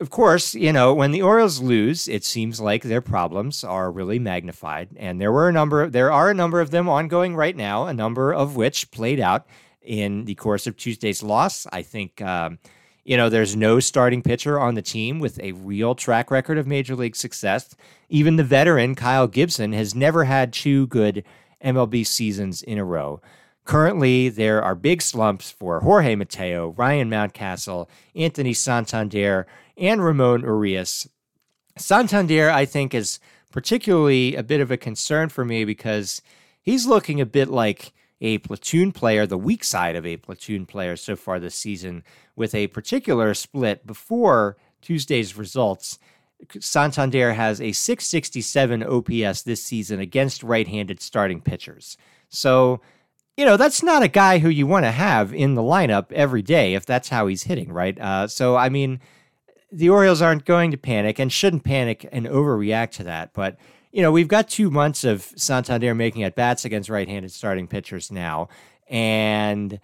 of 0.00 0.08
course, 0.08 0.54
you 0.54 0.72
know, 0.72 0.94
when 0.94 1.10
the 1.10 1.20
Orioles 1.20 1.60
lose, 1.60 2.08
it 2.08 2.24
seems 2.24 2.58
like 2.58 2.82
their 2.82 3.02
problems 3.02 3.62
are 3.62 3.92
really 3.92 4.18
magnified. 4.18 4.88
And 4.96 5.20
there 5.20 5.30
were 5.30 5.48
a 5.48 5.52
number 5.52 5.88
there 5.88 6.10
are 6.10 6.30
a 6.30 6.34
number 6.34 6.60
of 6.60 6.70
them 6.70 6.88
ongoing 6.88 7.36
right 7.36 7.54
now, 7.54 7.86
a 7.86 7.92
number 7.92 8.32
of 8.32 8.56
which 8.56 8.90
played 8.90 9.20
out 9.20 9.46
in 9.82 10.24
the 10.24 10.34
course 10.34 10.66
of 10.66 10.76
Tuesday's 10.76 11.22
loss. 11.22 11.66
I 11.70 11.82
think, 11.82 12.22
um, 12.22 12.58
you 13.04 13.16
know, 13.16 13.28
there's 13.28 13.56
no 13.56 13.78
starting 13.78 14.22
pitcher 14.22 14.58
on 14.58 14.74
the 14.74 14.82
team 14.82 15.18
with 15.18 15.38
a 15.40 15.52
real 15.52 15.94
track 15.94 16.30
record 16.30 16.56
of 16.56 16.66
major 16.66 16.96
league 16.96 17.16
success. 17.16 17.74
Even 18.08 18.36
the 18.36 18.44
veteran 18.44 18.94
Kyle 18.94 19.26
Gibson 19.26 19.72
has 19.74 19.94
never 19.94 20.24
had 20.24 20.52
two 20.52 20.86
good 20.86 21.24
MLB 21.62 22.06
seasons 22.06 22.62
in 22.62 22.78
a 22.78 22.84
row. 22.84 23.20
Currently, 23.70 24.30
there 24.30 24.60
are 24.60 24.74
big 24.74 25.00
slumps 25.00 25.52
for 25.52 25.78
Jorge 25.78 26.16
Mateo, 26.16 26.70
Ryan 26.70 27.08
Mountcastle, 27.08 27.88
Anthony 28.16 28.52
Santander, 28.52 29.46
and 29.76 30.02
Ramon 30.02 30.40
Urias. 30.40 31.08
Santander, 31.78 32.50
I 32.50 32.64
think, 32.64 32.94
is 32.94 33.20
particularly 33.52 34.34
a 34.34 34.42
bit 34.42 34.60
of 34.60 34.72
a 34.72 34.76
concern 34.76 35.28
for 35.28 35.44
me 35.44 35.64
because 35.64 36.20
he's 36.60 36.84
looking 36.84 37.20
a 37.20 37.24
bit 37.24 37.48
like 37.48 37.92
a 38.20 38.38
platoon 38.38 38.90
player, 38.90 39.24
the 39.24 39.38
weak 39.38 39.62
side 39.62 39.94
of 39.94 40.04
a 40.04 40.16
platoon 40.16 40.66
player 40.66 40.96
so 40.96 41.14
far 41.14 41.38
this 41.38 41.54
season, 41.54 42.02
with 42.34 42.56
a 42.56 42.66
particular 42.66 43.34
split 43.34 43.86
before 43.86 44.56
Tuesday's 44.82 45.36
results. 45.36 46.00
Santander 46.58 47.34
has 47.34 47.60
a 47.60 47.70
667 47.70 48.82
OPS 48.82 49.42
this 49.42 49.62
season 49.62 50.00
against 50.00 50.42
right 50.42 50.66
handed 50.66 51.00
starting 51.00 51.40
pitchers. 51.40 51.96
So, 52.30 52.80
you 53.40 53.46
know, 53.46 53.56
that's 53.56 53.82
not 53.82 54.02
a 54.02 54.08
guy 54.08 54.38
who 54.38 54.50
you 54.50 54.66
want 54.66 54.84
to 54.84 54.90
have 54.90 55.32
in 55.32 55.54
the 55.54 55.62
lineup 55.62 56.12
every 56.12 56.42
day 56.42 56.74
if 56.74 56.84
that's 56.84 57.08
how 57.08 57.26
he's 57.26 57.44
hitting, 57.44 57.72
right? 57.72 57.98
Uh, 57.98 58.28
so, 58.28 58.54
I 58.54 58.68
mean, 58.68 59.00
the 59.72 59.88
Orioles 59.88 60.20
aren't 60.20 60.44
going 60.44 60.70
to 60.72 60.76
panic 60.76 61.18
and 61.18 61.32
shouldn't 61.32 61.64
panic 61.64 62.06
and 62.12 62.26
overreact 62.26 62.90
to 62.96 63.04
that. 63.04 63.32
But, 63.32 63.56
you 63.92 64.02
know, 64.02 64.12
we've 64.12 64.28
got 64.28 64.50
two 64.50 64.70
months 64.70 65.04
of 65.04 65.22
Santander 65.36 65.94
making 65.94 66.22
at 66.22 66.36
bats 66.36 66.66
against 66.66 66.90
right 66.90 67.08
handed 67.08 67.32
starting 67.32 67.66
pitchers 67.66 68.12
now. 68.12 68.50
And 68.88 69.80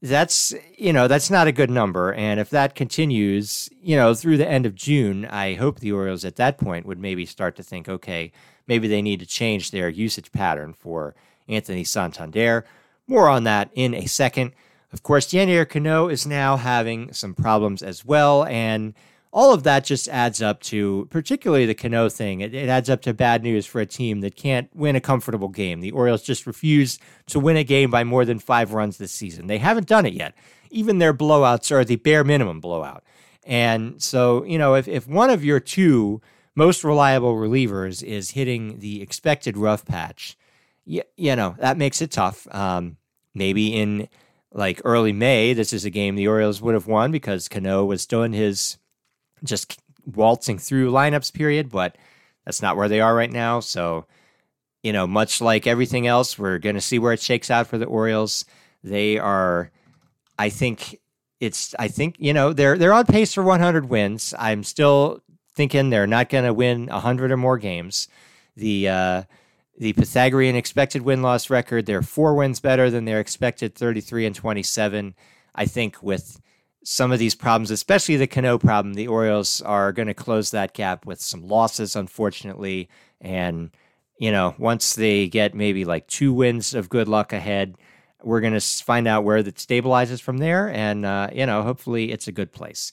that's, 0.00 0.54
you 0.78 0.94
know, 0.94 1.06
that's 1.06 1.28
not 1.28 1.48
a 1.48 1.52
good 1.52 1.68
number. 1.68 2.14
And 2.14 2.40
if 2.40 2.48
that 2.48 2.74
continues, 2.74 3.68
you 3.78 3.96
know, 3.96 4.14
through 4.14 4.38
the 4.38 4.48
end 4.48 4.64
of 4.64 4.74
June, 4.74 5.26
I 5.26 5.52
hope 5.52 5.80
the 5.80 5.92
Orioles 5.92 6.24
at 6.24 6.36
that 6.36 6.56
point 6.56 6.86
would 6.86 6.98
maybe 6.98 7.26
start 7.26 7.56
to 7.56 7.62
think, 7.62 7.90
okay, 7.90 8.32
maybe 8.66 8.88
they 8.88 9.02
need 9.02 9.20
to 9.20 9.26
change 9.26 9.70
their 9.70 9.90
usage 9.90 10.32
pattern 10.32 10.72
for 10.72 11.14
Anthony 11.46 11.84
Santander. 11.84 12.64
More 13.06 13.28
on 13.28 13.44
that 13.44 13.70
in 13.74 13.94
a 13.94 14.06
second. 14.06 14.52
Of 14.92 15.02
course, 15.02 15.28
Yennier 15.28 15.68
Cano 15.68 16.08
is 16.08 16.26
now 16.26 16.56
having 16.56 17.12
some 17.12 17.34
problems 17.34 17.82
as 17.82 18.04
well. 18.04 18.44
And 18.44 18.94
all 19.32 19.52
of 19.52 19.64
that 19.64 19.84
just 19.84 20.08
adds 20.08 20.40
up 20.40 20.60
to, 20.62 21.06
particularly 21.10 21.66
the 21.66 21.74
Cano 21.74 22.08
thing, 22.08 22.40
it, 22.40 22.54
it, 22.54 22.68
adds 22.68 22.88
up 22.88 23.02
to 23.02 23.12
bad 23.12 23.42
news 23.42 23.66
for 23.66 23.80
a 23.80 23.86
team 23.86 24.22
that 24.22 24.34
can't 24.34 24.74
win 24.74 24.96
a 24.96 25.00
comfortable 25.00 25.48
game. 25.48 25.80
The 25.80 25.90
Orioles 25.90 26.22
just 26.22 26.46
refuse 26.46 26.98
to 27.26 27.38
win 27.38 27.56
a 27.56 27.64
game 27.64 27.90
by 27.90 28.02
more 28.02 28.24
than 28.24 28.38
five 28.38 28.72
runs 28.72 28.96
this 28.96 29.12
season. 29.12 29.46
They 29.46 29.58
haven't 29.58 29.88
done 29.88 30.06
it 30.06 30.14
yet. 30.14 30.34
Even 30.70 30.98
their 30.98 31.12
blowouts 31.12 31.70
are 31.70 31.84
the 31.84 31.96
bare 31.96 32.24
minimum 32.24 32.60
blowout. 32.60 33.04
And 33.44 34.02
so, 34.02 34.42
you 34.44 34.58
know, 34.58 34.74
if, 34.74 34.88
if 34.88 35.06
one 35.06 35.30
of 35.30 35.44
your 35.44 35.60
two 35.60 36.20
most 36.54 36.82
reliable 36.82 37.34
relievers 37.34 38.02
is 38.02 38.30
hitting 38.30 38.78
the 38.78 39.02
expected 39.02 39.56
rough 39.56 39.84
patch, 39.84 40.36
you, 40.86 41.02
you 41.16 41.36
know, 41.36 41.56
that 41.58 41.76
makes 41.76 42.00
it 42.00 42.12
tough. 42.12 42.46
Um, 42.54 42.96
maybe 43.34 43.74
in 43.74 44.08
like 44.52 44.80
early 44.84 45.12
May, 45.12 45.52
this 45.52 45.72
is 45.72 45.84
a 45.84 45.90
game 45.90 46.14
the 46.14 46.28
Orioles 46.28 46.62
would 46.62 46.74
have 46.74 46.86
won 46.86 47.12
because 47.12 47.48
Cano 47.48 47.84
was 47.84 48.06
doing 48.06 48.32
his 48.32 48.78
just 49.44 49.78
waltzing 50.06 50.58
through 50.58 50.90
lineups 50.90 51.34
period, 51.34 51.70
but 51.70 51.98
that's 52.44 52.62
not 52.62 52.76
where 52.76 52.88
they 52.88 53.00
are 53.00 53.14
right 53.14 53.30
now. 53.30 53.60
So, 53.60 54.06
you 54.82 54.92
know, 54.92 55.06
much 55.06 55.40
like 55.40 55.66
everything 55.66 56.06
else, 56.06 56.38
we're 56.38 56.58
going 56.58 56.76
to 56.76 56.80
see 56.80 56.98
where 56.98 57.12
it 57.12 57.20
shakes 57.20 57.50
out 57.50 57.66
for 57.66 57.76
the 57.76 57.86
Orioles. 57.86 58.44
They 58.84 59.18
are, 59.18 59.70
I 60.38 60.48
think 60.48 61.00
it's, 61.40 61.74
I 61.78 61.88
think, 61.88 62.16
you 62.18 62.32
know, 62.32 62.52
they're, 62.52 62.78
they're 62.78 62.94
on 62.94 63.04
pace 63.06 63.34
for 63.34 63.42
100 63.42 63.88
wins. 63.88 64.32
I'm 64.38 64.62
still 64.62 65.22
thinking 65.54 65.90
they're 65.90 66.06
not 66.06 66.28
going 66.28 66.44
to 66.44 66.54
win 66.54 66.86
100 66.86 67.32
or 67.32 67.36
more 67.36 67.58
games. 67.58 68.08
The, 68.56 68.88
uh, 68.88 69.22
the 69.78 69.92
Pythagorean 69.92 70.56
expected 70.56 71.02
win 71.02 71.22
loss 71.22 71.50
record, 71.50 71.86
they're 71.86 72.02
four 72.02 72.34
wins 72.34 72.60
better 72.60 72.90
than 72.90 73.04
their 73.04 73.20
expected 73.20 73.74
33 73.74 74.26
and 74.26 74.34
27. 74.34 75.14
I 75.54 75.66
think 75.66 76.02
with 76.02 76.40
some 76.84 77.12
of 77.12 77.18
these 77.18 77.34
problems, 77.34 77.70
especially 77.70 78.16
the 78.16 78.26
Cano 78.26 78.58
problem, 78.58 78.94
the 78.94 79.08
Orioles 79.08 79.60
are 79.62 79.92
going 79.92 80.08
to 80.08 80.14
close 80.14 80.50
that 80.50 80.72
gap 80.72 81.04
with 81.04 81.20
some 81.20 81.46
losses, 81.46 81.96
unfortunately. 81.96 82.88
And, 83.20 83.70
you 84.18 84.30
know, 84.30 84.54
once 84.56 84.94
they 84.94 85.28
get 85.28 85.54
maybe 85.54 85.84
like 85.84 86.06
two 86.06 86.32
wins 86.32 86.74
of 86.74 86.88
good 86.88 87.08
luck 87.08 87.32
ahead, 87.32 87.76
we're 88.22 88.40
going 88.40 88.54
to 88.54 88.60
find 88.60 89.06
out 89.06 89.24
where 89.24 89.42
that 89.42 89.56
stabilizes 89.56 90.22
from 90.22 90.38
there. 90.38 90.68
And, 90.68 91.04
uh, 91.04 91.28
you 91.32 91.44
know, 91.44 91.62
hopefully 91.62 92.12
it's 92.12 92.28
a 92.28 92.32
good 92.32 92.52
place. 92.52 92.92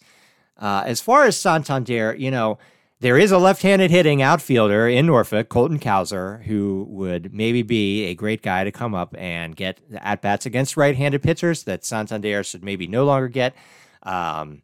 Uh, 0.58 0.84
as 0.86 1.00
far 1.00 1.26
as 1.26 1.38
Santander, 1.38 2.16
you 2.18 2.32
know, 2.32 2.58
there 3.00 3.18
is 3.18 3.32
a 3.32 3.38
left-handed 3.38 3.92
hitting 3.92 4.22
outfielder 4.22 4.88
in 4.88 5.06
Norfolk, 5.08 5.50
Colton 5.50 5.80
Cowser, 5.80 6.44
who 6.44 6.86
would 6.90 7.34
maybe 7.34 7.62
be 7.62 8.06
a 8.06 8.16
great 8.16 8.42
guy 8.42 8.64
to 8.64 8.72
come 8.72 8.96
up 8.96 9.14
and 9.18 9.56
get 9.56 9.80
at 9.98 10.22
bats 10.22 10.46
against 10.46 10.78
right-handed 10.78 11.22
pitchers 11.22 11.64
that 11.64 11.84
Santander 11.84 12.44
should 12.44 12.64
maybe 12.64 12.88
no 12.88 13.04
longer 13.04 13.28
get. 13.28 13.56
Um, 14.04 14.62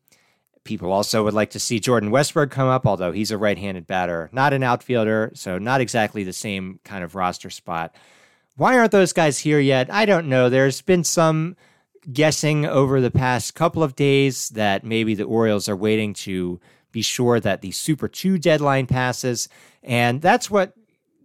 people 0.64 0.92
also 0.92 1.24
would 1.24 1.34
like 1.34 1.50
to 1.50 1.60
see 1.60 1.80
Jordan 1.80 2.12
Westburg 2.12 2.52
come 2.52 2.68
up, 2.68 2.86
although 2.86 3.12
he's 3.12 3.32
a 3.32 3.38
right 3.38 3.58
handed 3.58 3.88
batter, 3.88 4.30
not 4.32 4.54
an 4.54 4.64
outfielder, 4.64 5.32
so 5.34 5.58
not 5.58 5.82
exactly 5.82 6.24
the 6.24 6.34
same 6.34 6.80
kind 6.84 7.04
of 7.04 7.16
roster 7.16 7.50
spot. 7.50 7.96
Why 8.56 8.78
aren't 8.78 8.92
those 8.92 9.14
guys 9.14 9.40
here 9.40 9.60
yet? 9.60 9.92
I 9.92 10.06
don't 10.06 10.28
know. 10.28 10.50
There's 10.50 10.82
been 10.82 11.04
some 11.04 11.56
guessing 12.12 12.66
over 12.66 13.02
the 13.02 13.12
past 13.12 13.56
couple 13.56 13.84
of 13.84 13.96
days 13.96 14.50
that 14.50 14.84
maybe 14.84 15.16
the 15.16 15.24
Orioles 15.24 15.68
are 15.68 15.76
waiting 15.76 16.14
to 16.14 16.60
be 16.92 17.02
sure 17.02 17.40
that 17.40 17.62
the 17.62 17.72
Super 17.72 18.08
2 18.08 18.38
deadline 18.38 18.88
passes. 18.88 19.50
And 19.84 20.22
that's 20.22 20.50
what 20.50 20.74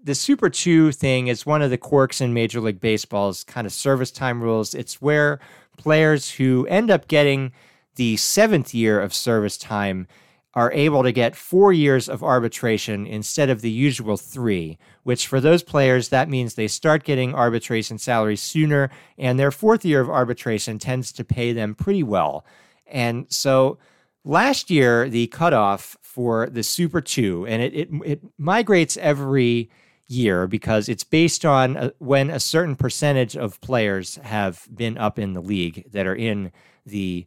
the 0.03 0.15
Super 0.15 0.51
2 0.51 0.93
thing 0.93 1.29
is 1.29 1.47
one 1.47 1.63
of 1.63 1.71
the 1.71 1.79
quirks 1.79 2.21
in 2.21 2.35
Major 2.35 2.61
League 2.61 2.81
Baseball's 2.81 3.45
kind 3.45 3.67
of 3.67 3.73
service 3.73 4.11
time 4.11 4.43
rules. 4.43 4.75
It's 4.75 5.01
where 5.01 5.41
players 5.77 6.33
who 6.33 6.67
end 6.67 6.91
up 6.91 7.09
getting 7.09 7.53
the 7.97 8.17
seventh 8.17 8.75
year 8.75 9.01
of 9.01 9.15
service 9.15 9.57
time 9.57 10.07
are 10.55 10.73
able 10.73 11.03
to 11.03 11.11
get 11.11 11.35
four 11.35 11.73
years 11.73 12.09
of 12.09 12.23
arbitration 12.23 13.07
instead 13.07 13.51
of 13.51 13.61
the 13.61 13.71
usual 13.71 14.17
three, 14.17 14.79
which 15.03 15.27
for 15.27 15.41
those 15.41 15.65
players, 15.65 16.11
that 16.11 16.29
means 16.29 16.55
they 16.55 16.69
start 16.69 17.03
getting 17.03 17.35
arbitration 17.35 17.99
salaries 17.99 18.41
sooner, 18.41 18.89
and 19.19 19.39
their 19.39 19.51
fourth 19.51 19.85
year 19.85 20.01
of 20.01 20.09
arbitration 20.09 20.79
tends 20.79 21.11
to 21.11 21.25
pay 21.25 21.53
them 21.53 21.75
pretty 21.75 22.05
well. 22.05 22.45
And 22.87 23.27
so 23.31 23.79
last 24.25 24.71
year, 24.71 25.09
the 25.09 25.27
cutoff 25.29 25.97
for 26.03 26.49
the 26.49 26.63
Super 26.63 27.01
2, 27.01 27.47
and 27.47 27.63
it, 27.63 27.75
it, 27.75 27.89
it 28.05 28.21
migrates 28.39 28.97
every 28.97 29.71
year 30.07 30.47
because 30.47 30.89
it's 30.89 31.05
based 31.05 31.45
on 31.45 31.77
a, 31.77 31.93
when 31.99 32.31
a 32.31 32.41
certain 32.41 32.77
percentage 32.77 33.37
of 33.37 33.61
players 33.61 34.17
have 34.17 34.69
been 34.75 34.99
up 34.99 35.19
in 35.19 35.33
the 35.33 35.41
league 35.41 35.91
that 35.93 36.07
are 36.07 36.15
in 36.15 36.53
the 36.85 37.27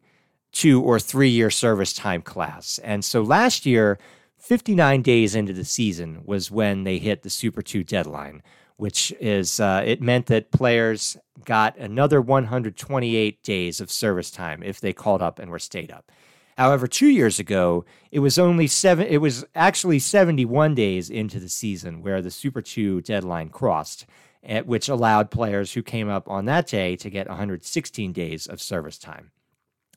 two 0.51 0.81
or 0.81 0.99
three 0.99 1.29
year 1.29 1.49
service 1.49 1.93
time 1.93 2.21
class. 2.21 2.79
And 2.83 3.03
so 3.03 3.21
last 3.21 3.65
year, 3.65 3.99
59 4.37 5.01
days 5.01 5.35
into 5.35 5.53
the 5.53 5.65
season 5.65 6.21
was 6.23 6.51
when 6.51 6.83
they 6.83 6.99
hit 6.99 7.23
the 7.23 7.29
Super 7.29 7.61
2 7.61 7.83
deadline, 7.83 8.41
which 8.77 9.11
is 9.19 9.59
uh, 9.59 9.83
it 9.85 10.01
meant 10.01 10.27
that 10.27 10.51
players 10.51 11.17
got 11.45 11.77
another 11.77 12.21
128 12.21 13.43
days 13.43 13.81
of 13.81 13.91
service 13.91 14.31
time 14.31 14.63
if 14.63 14.79
they 14.79 14.93
called 14.93 15.21
up 15.21 15.39
and 15.39 15.51
were 15.51 15.59
stayed 15.59 15.91
up. 15.91 16.11
However, 16.57 16.87
two 16.87 17.07
years 17.07 17.37
ago, 17.39 17.85
it 18.11 18.19
was 18.19 18.39
only 18.39 18.65
seven. 18.65 19.05
It 19.07 19.17
was 19.17 19.45
actually 19.53 19.99
71 19.99 20.73
days 20.73 21.09
into 21.09 21.39
the 21.39 21.49
season 21.49 22.01
where 22.01 22.21
the 22.21 22.31
Super 22.31 22.63
Two 22.63 23.01
deadline 23.01 23.49
crossed, 23.49 24.07
which 24.65 24.89
allowed 24.89 25.29
players 25.29 25.73
who 25.73 25.83
came 25.83 26.09
up 26.09 26.27
on 26.27 26.45
that 26.45 26.67
day 26.67 26.95
to 26.95 27.09
get 27.11 27.27
116 27.27 28.11
days 28.11 28.47
of 28.47 28.59
service 28.59 28.97
time. 28.97 29.31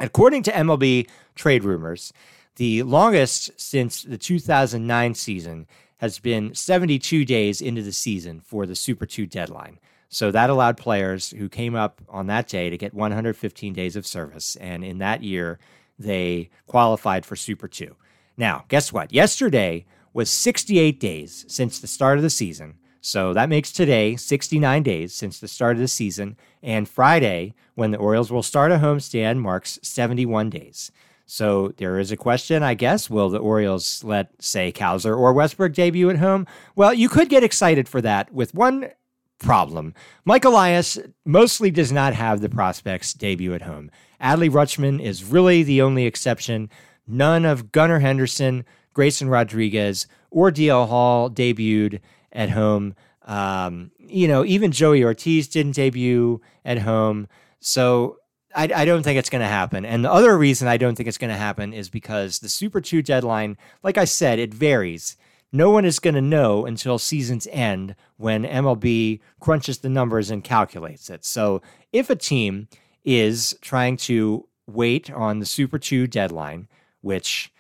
According 0.01 0.43
to 0.45 0.53
MLB 0.53 1.09
trade 1.35 1.65
rumors, 1.65 2.13
the 2.57 2.83
longest 2.83 3.59
since 3.59 4.03
the 4.03 4.19
2009 4.19 5.15
season 5.15 5.67
has 5.99 6.19
been 6.19 6.55
72 6.55 7.25
days 7.25 7.63
into 7.63 7.83
the 7.83 7.93
season 7.93 8.41
for 8.41 8.67
the 8.67 8.75
Super 8.75 9.07
2 9.07 9.27
deadline. 9.27 9.79
So 10.09 10.31
that 10.31 10.51
allowed 10.51 10.77
players 10.77 11.31
who 11.31 11.49
came 11.49 11.75
up 11.75 12.03
on 12.09 12.27
that 12.27 12.49
day 12.49 12.69
to 12.69 12.77
get 12.77 12.93
115 12.93 13.73
days 13.73 13.97
of 13.97 14.07
service. 14.07 14.57
And 14.57 14.83
in 14.83 14.99
that 14.99 15.23
year, 15.23 15.59
they 16.01 16.51
qualified 16.67 17.25
for 17.25 17.37
Super 17.37 17.69
2. 17.69 17.95
Now, 18.37 18.65
guess 18.69 18.93
what? 18.93 19.13
Yesterday 19.13 19.87
was 20.13 20.31
68 20.31 20.99
days 20.99 21.45
since 21.49 21.79
the 21.79 21.87
start 21.87 22.19
of 22.19 22.23
the 22.23 22.31
season. 22.31 22.75
So 23.01 23.33
that 23.33 23.49
makes 23.49 23.73
today 23.73 24.17
69 24.17 24.83
days 24.83 25.15
since 25.15 25.41
the 25.41 25.49
start 25.49 25.77
of 25.77 25.81
the 25.81 25.89
season. 25.89 26.37
And 26.63 26.89
Friday, 26.89 27.55
when 27.75 27.93
the 27.93 27.99
Orioles 27.99 28.31
will 28.31 28.43
start 28.43 28.73
a 28.73 28.77
homestand, 28.77 29.39
marks 29.39 29.79
71 29.83 30.51
days. 30.51 30.91
So 31.25 31.69
there 31.77 31.99
is 31.99 32.11
a 32.11 32.17
question, 32.17 32.63
I 32.63 32.75
guess. 32.75 33.09
Will 33.09 33.31
the 33.31 33.39
Orioles 33.39 34.03
let, 34.03 34.31
say, 34.43 34.73
Cowser 34.73 35.17
or 35.17 35.33
Westburg 35.33 35.75
debut 35.75 36.11
at 36.11 36.19
home? 36.19 36.47
Well, 36.75 36.93
you 36.93 37.09
could 37.09 37.29
get 37.29 37.45
excited 37.45 37.89
for 37.89 38.01
that 38.03 38.33
with 38.33 38.53
one 38.53 38.91
problem. 39.39 39.95
Mike 40.25 40.45
Elias 40.45 40.99
mostly 41.25 41.71
does 41.71 41.93
not 41.93 42.15
have 42.15 42.41
the 42.41 42.49
prospects 42.49 43.15
debut 43.15 43.55
at 43.55 43.63
home. 43.63 43.91
Adley 44.21 44.51
Rutschman 44.51 45.01
is 45.01 45.25
really 45.25 45.63
the 45.63 45.83
only 45.83 46.07
exception. 46.07 46.71
None 47.07 47.45
of 47.45 47.73
Gunnar 47.73 48.01
Henderson, 48.01 48.65
Grayson 48.93 49.29
Rodriguez, 49.29 50.07
or 50.31 50.51
DL 50.51 50.89
Hall 50.89 51.31
debuted 51.31 52.01
at 52.33 52.51
home. 52.51 52.95
Um, 53.25 53.91
you 53.99 54.29
know, 54.29 54.45
even 54.45 54.73
Joey 54.73 55.05
Ortiz 55.05 55.49
didn't 55.49 55.77
debut 55.77 56.41
at 56.65 56.79
home. 56.79 57.29
So 57.61 58.19
I, 58.55 58.69
I 58.75 58.85
don't 58.85 59.03
think 59.03 59.19
it's 59.19 59.31
going 59.31 59.43
to 59.43 59.49
happen. 59.49 59.85
And 59.85 60.05
the 60.05 60.13
other 60.13 60.37
reason 60.37 60.69
I 60.69 60.77
don't 60.77 60.95
think 60.95 61.09
it's 61.09 61.19
going 61.19 61.33
to 61.33 61.37
happen 61.37 61.73
is 61.73 61.89
because 61.89 62.39
the 62.39 62.49
Super 62.49 62.81
2 62.81 63.03
deadline, 63.03 63.57
like 63.83 63.99
I 63.99 64.05
said, 64.05 64.39
it 64.39 64.53
varies. 64.53 65.17
No 65.53 65.71
one 65.71 65.85
is 65.85 65.99
going 65.99 66.15
to 66.15 66.21
know 66.21 66.65
until 66.65 66.99
season's 66.99 67.49
end 67.51 67.97
when 68.17 68.45
MLB 68.45 69.21
crunches 69.41 69.79
the 69.79 69.89
numbers 69.89 70.31
and 70.31 70.45
calculates 70.45 71.11
it. 71.11 71.25
So 71.25 71.61
if 71.93 72.09
a 72.09 72.17
team 72.17 72.69
is 73.05 73.57
trying 73.61 73.97
to 73.97 74.47
wait 74.67 75.11
on 75.11 75.39
the 75.39 75.47
Super 75.47 75.79
2 75.79 76.07
deadline, 76.07 76.69
which 77.01 77.53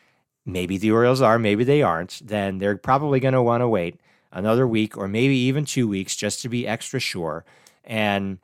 maybe 0.45 0.79
the 0.79 0.91
Orioles 0.91 1.21
are, 1.21 1.39
maybe 1.39 1.65
they 1.65 1.83
aren't, 1.83 2.21
then 2.25 2.59
they're 2.59 2.77
probably 2.77 3.21
going 3.21 3.35
to 3.35 3.43
want 3.43 3.61
to 3.61 3.69
wait 3.69 4.01
another 4.33 4.67
week 4.67 4.97
or 4.97 5.09
maybe 5.09 5.37
even 5.37 5.65
two 5.65 5.89
weeks 5.89 6.15
just 6.17 6.43
to 6.43 6.49
be 6.49 6.67
extra 6.67 7.01
sure. 7.01 7.45
And 7.85 8.39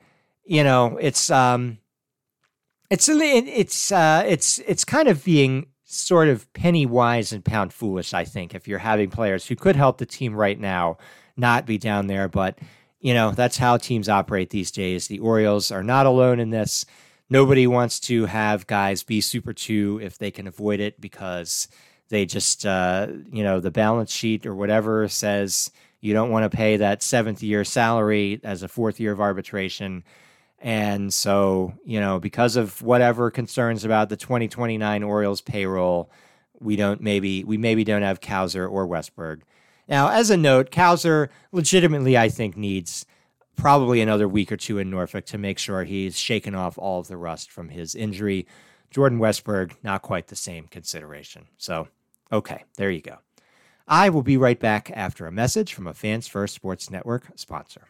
you 0.45 0.63
know, 0.63 0.97
it's 0.97 1.29
um, 1.29 1.77
it's 2.89 3.09
it's 3.09 3.91
uh, 3.91 4.23
it's 4.25 4.59
it's 4.59 4.85
kind 4.85 5.07
of 5.07 5.23
being 5.23 5.67
sort 5.83 6.29
of 6.29 6.51
penny 6.53 6.85
wise 6.85 7.31
and 7.31 7.43
pound 7.43 7.73
foolish. 7.73 8.13
I 8.13 8.23
think 8.23 8.55
if 8.55 8.67
you're 8.67 8.79
having 8.79 9.09
players 9.09 9.45
who 9.45 9.55
could 9.55 9.75
help 9.75 9.97
the 9.97 10.05
team 10.05 10.33
right 10.33 10.59
now 10.59 10.97
not 11.35 11.65
be 11.65 11.77
down 11.77 12.07
there, 12.07 12.27
but 12.27 12.57
you 12.99 13.13
know, 13.13 13.31
that's 13.31 13.57
how 13.57 13.77
teams 13.77 14.09
operate 14.09 14.49
these 14.49 14.71
days. 14.71 15.07
The 15.07 15.19
Orioles 15.19 15.71
are 15.71 15.83
not 15.83 16.05
alone 16.05 16.39
in 16.39 16.49
this. 16.49 16.85
Nobody 17.29 17.67
wants 17.67 17.99
to 18.01 18.25
have 18.25 18.67
guys 18.67 19.03
be 19.03 19.21
super 19.21 19.53
two 19.53 19.99
if 20.01 20.17
they 20.17 20.31
can 20.31 20.47
avoid 20.47 20.79
it 20.79 20.99
because 20.99 21.67
they 22.09 22.25
just, 22.25 22.65
uh, 22.65 23.07
you 23.31 23.43
know, 23.43 23.59
the 23.59 23.71
balance 23.71 24.11
sheet 24.11 24.45
or 24.45 24.55
whatever 24.55 25.07
says 25.07 25.71
you 25.99 26.13
don't 26.13 26.31
want 26.31 26.49
to 26.49 26.55
pay 26.55 26.77
that 26.77 27.03
seventh 27.03 27.43
year 27.43 27.63
salary 27.63 28.39
as 28.43 28.63
a 28.63 28.67
fourth 28.67 28.99
year 28.99 29.11
of 29.11 29.19
arbitration. 29.19 30.03
And 30.59 31.13
so, 31.13 31.73
you 31.83 31.99
know, 31.99 32.19
because 32.19 32.55
of 32.55 32.81
whatever 32.81 33.29
concerns 33.29 33.83
about 33.83 34.09
the 34.09 34.17
2029 34.17 35.03
Orioles 35.03 35.41
payroll, 35.41 36.09
we 36.59 36.75
don't 36.75 37.01
maybe, 37.01 37.43
we 37.43 37.57
maybe 37.57 37.83
don't 37.83 38.01
have 38.01 38.21
Cowser 38.21 38.69
or 38.69 38.87
Westburg. 38.87 39.41
Now, 39.87 40.09
as 40.09 40.29
a 40.29 40.37
note, 40.37 40.71
Cowser 40.71 41.29
legitimately, 41.51 42.17
I 42.17 42.29
think, 42.29 42.57
needs 42.57 43.05
probably 43.55 44.01
another 44.01 44.27
week 44.27 44.51
or 44.51 44.57
two 44.57 44.77
in 44.77 44.89
Norfolk 44.89 45.25
to 45.27 45.37
make 45.37 45.59
sure 45.59 45.83
he's 45.83 46.17
shaken 46.17 46.55
off 46.55 46.77
all 46.77 46.99
of 46.99 47.07
the 47.07 47.17
rust 47.17 47.51
from 47.51 47.69
his 47.69 47.95
injury. 47.95 48.47
Jordan 48.91 49.19
Westburg, 49.19 49.73
not 49.83 50.01
quite 50.01 50.27
the 50.27 50.35
same 50.35 50.67
consideration. 50.67 51.47
So, 51.57 51.87
okay, 52.31 52.63
there 52.77 52.91
you 52.91 53.01
go. 53.01 53.17
I 53.87 54.09
will 54.09 54.23
be 54.23 54.37
right 54.37 54.59
back 54.59 54.91
after 54.93 55.25
a 55.25 55.31
message 55.31 55.73
from 55.73 55.87
a 55.87 55.93
Fans 55.93 56.27
First 56.27 56.53
Sports 56.53 56.89
Network 56.89 57.27
sponsor. 57.35 57.87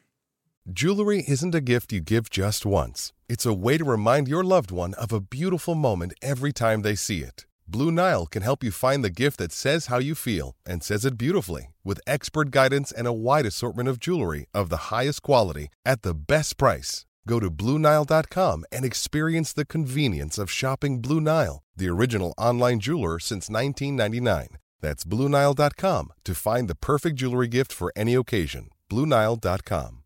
Jewelry 0.72 1.24
isn't 1.28 1.56
a 1.56 1.62
gift 1.62 1.92
you 1.94 2.02
give 2.02 2.30
just 2.30 2.66
once, 2.66 3.14
it's 3.30 3.46
a 3.46 3.54
way 3.54 3.78
to 3.78 3.86
remind 3.86 4.28
your 4.28 4.44
loved 4.44 4.70
one 4.70 4.94
of 4.96 5.12
a 5.12 5.22
beautiful 5.22 5.76
moment 5.76 6.14
every 6.22 6.52
time 6.52 6.82
they 6.82 6.94
see 6.94 7.22
it. 7.22 7.46
Blue 7.70 7.92
Nile 7.92 8.26
can 8.28 8.44
help 8.44 8.64
you 8.64 8.72
find 8.72 9.04
the 9.04 9.10
gift 9.10 9.38
that 9.40 9.52
says 9.52 9.88
how 9.88 10.00
you 10.00 10.16
feel 10.16 10.56
and 10.66 10.82
says 10.82 11.04
it 11.06 11.18
beautifully 11.18 11.76
with 11.84 12.00
expert 12.08 12.50
guidance 12.50 12.94
and 12.94 13.08
a 13.08 13.14
wide 13.14 13.46
assortment 13.46 13.90
of 13.90 14.00
jewelry 14.00 14.46
of 14.54 14.70
the 14.70 14.90
highest 14.90 15.22
quality 15.22 15.68
at 15.86 16.02
the 16.02 16.16
best 16.16 16.58
price. 16.58 17.06
Go 17.28 17.40
to 17.42 17.52
BlueNile.com 17.52 18.64
and 18.72 18.86
experience 18.86 19.52
the 19.52 19.66
convenience 19.66 20.38
of 20.38 20.50
shopping 20.50 21.02
Blue 21.02 21.20
Nile, 21.20 21.62
the 21.76 21.90
original 21.90 22.34
online 22.38 22.80
jeweler 22.80 23.20
since 23.20 23.50
1999. 23.50 24.58
That's 24.80 25.04
BlueNile.com 25.04 26.14
to 26.24 26.36
find 26.36 26.70
the 26.70 26.76
perfect 26.76 27.18
jewelry 27.18 27.50
gift 27.50 27.74
for 27.74 27.92
any 27.98 28.14
occasion. 28.14 28.70
BlueNile.com. 28.90 30.04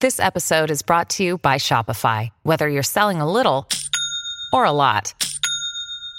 This 0.00 0.20
episode 0.20 0.70
is 0.70 0.82
brought 0.82 1.08
to 1.10 1.24
you 1.24 1.38
by 1.38 1.56
Shopify. 1.56 2.28
Whether 2.42 2.68
you're 2.68 2.82
selling 2.84 3.20
a 3.20 3.30
little 3.30 3.66
or 4.52 4.64
a 4.64 4.70
lot, 4.70 5.14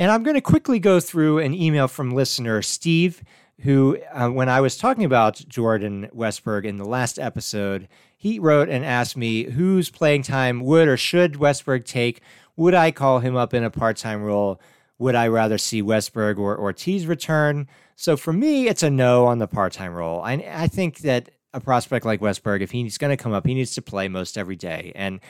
And 0.00 0.10
I'm 0.10 0.22
going 0.22 0.34
to 0.34 0.40
quickly 0.40 0.78
go 0.78 0.98
through 0.98 1.40
an 1.40 1.52
email 1.52 1.86
from 1.86 2.12
listener 2.12 2.62
Steve, 2.62 3.22
who, 3.60 3.98
uh, 4.14 4.30
when 4.30 4.48
I 4.48 4.62
was 4.62 4.78
talking 4.78 5.04
about 5.04 5.46
Jordan 5.46 6.08
Westburg 6.16 6.64
in 6.64 6.78
the 6.78 6.86
last 6.86 7.18
episode, 7.18 7.86
he 8.16 8.38
wrote 8.38 8.70
and 8.70 8.82
asked 8.82 9.14
me 9.14 9.50
whose 9.50 9.90
playing 9.90 10.22
time 10.22 10.60
would 10.60 10.88
or 10.88 10.96
should 10.96 11.34
Westburg 11.34 11.84
take? 11.84 12.22
Would 12.56 12.72
I 12.72 12.92
call 12.92 13.18
him 13.18 13.36
up 13.36 13.52
in 13.52 13.62
a 13.62 13.68
part 13.68 13.98
time 13.98 14.22
role? 14.22 14.58
Would 14.98 15.16
I 15.16 15.28
rather 15.28 15.58
see 15.58 15.82
Westburg 15.82 16.38
or 16.38 16.58
Ortiz 16.58 17.06
return? 17.06 17.68
So 17.94 18.16
for 18.16 18.32
me, 18.32 18.68
it's 18.68 18.82
a 18.82 18.88
no 18.88 19.26
on 19.26 19.36
the 19.36 19.46
part 19.46 19.74
time 19.74 19.92
role. 19.92 20.22
I, 20.22 20.42
I 20.50 20.66
think 20.66 21.00
that 21.00 21.28
a 21.52 21.60
prospect 21.60 22.06
like 22.06 22.22
Westburg, 22.22 22.62
if 22.62 22.70
he's 22.70 22.96
going 22.96 23.14
to 23.14 23.22
come 23.22 23.34
up, 23.34 23.46
he 23.46 23.52
needs 23.52 23.74
to 23.74 23.82
play 23.82 24.08
most 24.08 24.38
every 24.38 24.56
day. 24.56 24.92
And 24.94 25.20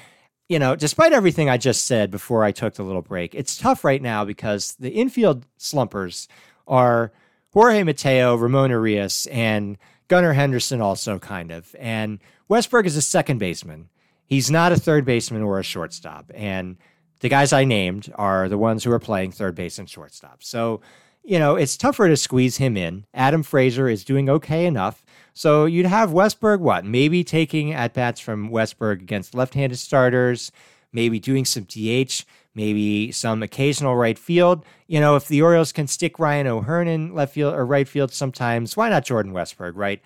you 0.50 0.58
know, 0.58 0.74
despite 0.74 1.12
everything 1.12 1.48
I 1.48 1.56
just 1.58 1.86
said 1.86 2.10
before 2.10 2.42
I 2.42 2.50
took 2.50 2.74
the 2.74 2.82
little 2.82 3.02
break, 3.02 3.36
it's 3.36 3.56
tough 3.56 3.84
right 3.84 4.02
now 4.02 4.24
because 4.24 4.74
the 4.80 4.90
infield 4.90 5.46
slumpers 5.58 6.26
are 6.66 7.12
Jorge 7.52 7.84
Mateo, 7.84 8.34
Ramon 8.34 8.70
Urias, 8.70 9.26
and 9.26 9.78
Gunnar 10.08 10.32
Henderson, 10.32 10.80
also 10.80 11.20
kind 11.20 11.52
of. 11.52 11.76
And 11.78 12.18
Westburg 12.50 12.86
is 12.86 12.96
a 12.96 13.02
second 13.02 13.38
baseman. 13.38 13.90
He's 14.26 14.50
not 14.50 14.72
a 14.72 14.76
third 14.76 15.04
baseman 15.04 15.42
or 15.42 15.60
a 15.60 15.62
shortstop. 15.62 16.32
And 16.34 16.78
the 17.20 17.28
guys 17.28 17.52
I 17.52 17.62
named 17.64 18.12
are 18.16 18.48
the 18.48 18.58
ones 18.58 18.82
who 18.82 18.90
are 18.90 18.98
playing 18.98 19.30
third 19.30 19.54
base 19.54 19.78
and 19.78 19.88
shortstop. 19.88 20.42
So, 20.42 20.80
you 21.22 21.38
know, 21.38 21.54
it's 21.54 21.76
tougher 21.76 22.08
to 22.08 22.16
squeeze 22.16 22.56
him 22.56 22.76
in. 22.76 23.06
Adam 23.14 23.44
Frazier 23.44 23.88
is 23.88 24.04
doing 24.04 24.28
okay 24.28 24.66
enough. 24.66 25.04
So 25.40 25.64
you'd 25.64 25.86
have 25.86 26.10
Westburg, 26.10 26.60
what? 26.60 26.84
Maybe 26.84 27.24
taking 27.24 27.72
at 27.72 27.94
bats 27.94 28.20
from 28.20 28.50
Westburg 28.50 29.00
against 29.00 29.34
left 29.34 29.54
handed 29.54 29.78
starters, 29.78 30.52
maybe 30.92 31.18
doing 31.18 31.46
some 31.46 31.64
DH, 31.64 32.26
maybe 32.54 33.10
some 33.10 33.42
occasional 33.42 33.96
right 33.96 34.18
field. 34.18 34.66
You 34.86 35.00
know, 35.00 35.16
if 35.16 35.28
the 35.28 35.40
Orioles 35.40 35.72
can 35.72 35.86
stick 35.86 36.18
Ryan 36.18 36.46
O'Hearn 36.46 36.88
in 36.88 37.14
left 37.14 37.32
field 37.32 37.54
or 37.54 37.64
right 37.64 37.88
field 37.88 38.12
sometimes, 38.12 38.76
why 38.76 38.90
not 38.90 39.06
Jordan 39.06 39.32
Westburg, 39.32 39.76
right? 39.76 40.02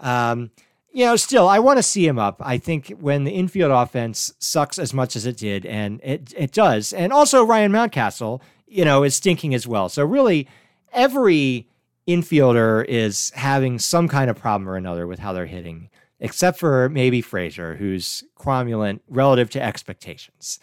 Um, 0.00 0.50
you 0.92 1.06
know, 1.06 1.16
still, 1.16 1.48
I 1.48 1.60
want 1.60 1.78
to 1.78 1.82
see 1.82 2.06
him 2.06 2.18
up. 2.18 2.42
I 2.44 2.58
think 2.58 2.88
when 3.00 3.24
the 3.24 3.32
infield 3.32 3.72
offense 3.72 4.34
sucks 4.38 4.78
as 4.78 4.92
much 4.92 5.16
as 5.16 5.24
it 5.24 5.38
did, 5.38 5.64
and 5.64 5.98
it 6.04 6.34
it 6.36 6.52
does, 6.52 6.92
and 6.92 7.10
also 7.10 7.42
Ryan 7.42 7.72
Mountcastle, 7.72 8.42
you 8.66 8.84
know, 8.84 9.02
is 9.02 9.16
stinking 9.16 9.54
as 9.54 9.66
well. 9.66 9.88
So 9.88 10.04
really, 10.04 10.46
every 10.92 11.68
infielder 12.08 12.84
is 12.84 13.30
having 13.34 13.78
some 13.78 14.08
kind 14.08 14.30
of 14.30 14.36
problem 14.36 14.68
or 14.68 14.76
another 14.76 15.06
with 15.06 15.18
how 15.18 15.32
they're 15.32 15.46
hitting, 15.46 15.90
except 16.20 16.58
for 16.58 16.88
maybe 16.88 17.20
Frazier, 17.20 17.76
who's 17.76 18.24
cromulent 18.38 19.00
relative 19.08 19.50
to 19.50 19.62
expectations. 19.62 20.58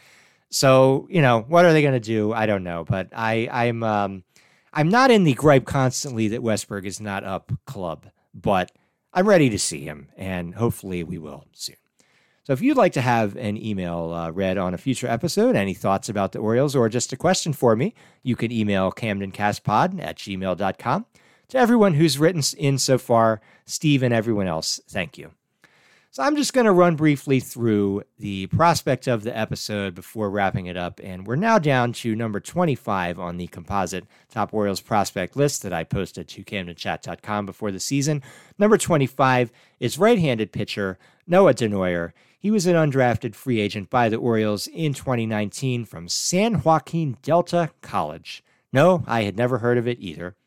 So 0.49 1.07
you 1.09 1.21
know, 1.21 1.41
what 1.47 1.65
are 1.65 1.73
they 1.73 1.81
going 1.81 1.93
to 1.93 1.99
do? 1.99 2.33
I 2.33 2.45
don't 2.45 2.63
know, 2.63 2.83
but 2.83 3.09
I 3.15 3.47
I'm 3.51 3.83
um, 3.83 4.23
I'm 4.73 4.89
not 4.89 5.11
in 5.11 5.23
the 5.23 5.33
gripe 5.33 5.65
constantly 5.65 6.27
that 6.29 6.41
Westburg 6.41 6.85
is 6.85 7.01
not 7.01 7.23
up 7.23 7.51
club, 7.65 8.07
but 8.33 8.71
I'm 9.13 9.27
ready 9.27 9.49
to 9.49 9.59
see 9.59 9.81
him, 9.81 10.09
and 10.15 10.55
hopefully 10.55 11.03
we 11.03 11.17
will 11.17 11.45
soon. 11.53 11.75
So 12.43 12.53
if 12.53 12.61
you'd 12.61 12.77
like 12.77 12.93
to 12.93 13.01
have 13.01 13.35
an 13.35 13.63
email 13.63 14.11
uh, 14.13 14.31
read 14.31 14.57
on 14.57 14.73
a 14.73 14.77
future 14.77 15.07
episode, 15.07 15.55
any 15.55 15.73
thoughts 15.73 16.09
about 16.09 16.31
the 16.31 16.39
Orioles, 16.39 16.75
or 16.75 16.89
just 16.89 17.13
a 17.13 17.17
question 17.17 17.53
for 17.53 17.75
me, 17.75 17.93
you 18.23 18.35
can 18.35 18.51
email 18.51 18.91
camdencastpod 18.91 20.01
at 20.03 20.17
gmail.com. 20.17 21.05
To 21.51 21.57
everyone 21.57 21.95
who's 21.95 22.17
written 22.17 22.41
in 22.57 22.77
so 22.77 22.97
far, 22.97 23.41
Steve 23.65 24.03
and 24.03 24.13
everyone 24.13 24.47
else, 24.47 24.79
thank 24.87 25.17
you. 25.17 25.31
So 26.09 26.23
I'm 26.23 26.37
just 26.37 26.53
going 26.53 26.65
to 26.65 26.71
run 26.71 26.95
briefly 26.95 27.41
through 27.41 28.03
the 28.17 28.47
prospect 28.47 29.05
of 29.05 29.23
the 29.23 29.37
episode 29.37 29.93
before 29.93 30.29
wrapping 30.29 30.67
it 30.67 30.77
up. 30.77 31.01
And 31.03 31.27
we're 31.27 31.35
now 31.35 31.59
down 31.59 31.91
to 31.93 32.15
number 32.15 32.39
25 32.39 33.19
on 33.19 33.35
the 33.35 33.47
composite 33.47 34.05
top 34.29 34.53
Orioles 34.53 34.79
prospect 34.79 35.35
list 35.35 35.61
that 35.63 35.73
I 35.73 35.83
posted 35.83 36.29
to 36.29 36.43
CamdenChat.com 36.45 37.45
before 37.45 37.71
the 37.73 37.81
season. 37.81 38.23
Number 38.57 38.77
25 38.77 39.51
is 39.81 39.97
right 39.97 40.19
handed 40.19 40.53
pitcher 40.53 40.97
Noah 41.27 41.53
Denoyer. 41.53 42.13
He 42.39 42.49
was 42.49 42.65
an 42.65 42.75
undrafted 42.75 43.35
free 43.35 43.59
agent 43.59 43.89
by 43.89 44.07
the 44.07 44.15
Orioles 44.15 44.67
in 44.67 44.93
2019 44.93 45.83
from 45.83 46.07
San 46.07 46.61
Joaquin 46.61 47.17
Delta 47.21 47.71
College. 47.81 48.41
No, 48.71 49.03
I 49.05 49.23
had 49.23 49.35
never 49.35 49.57
heard 49.57 49.77
of 49.77 49.85
it 49.85 49.99
either. 49.99 50.37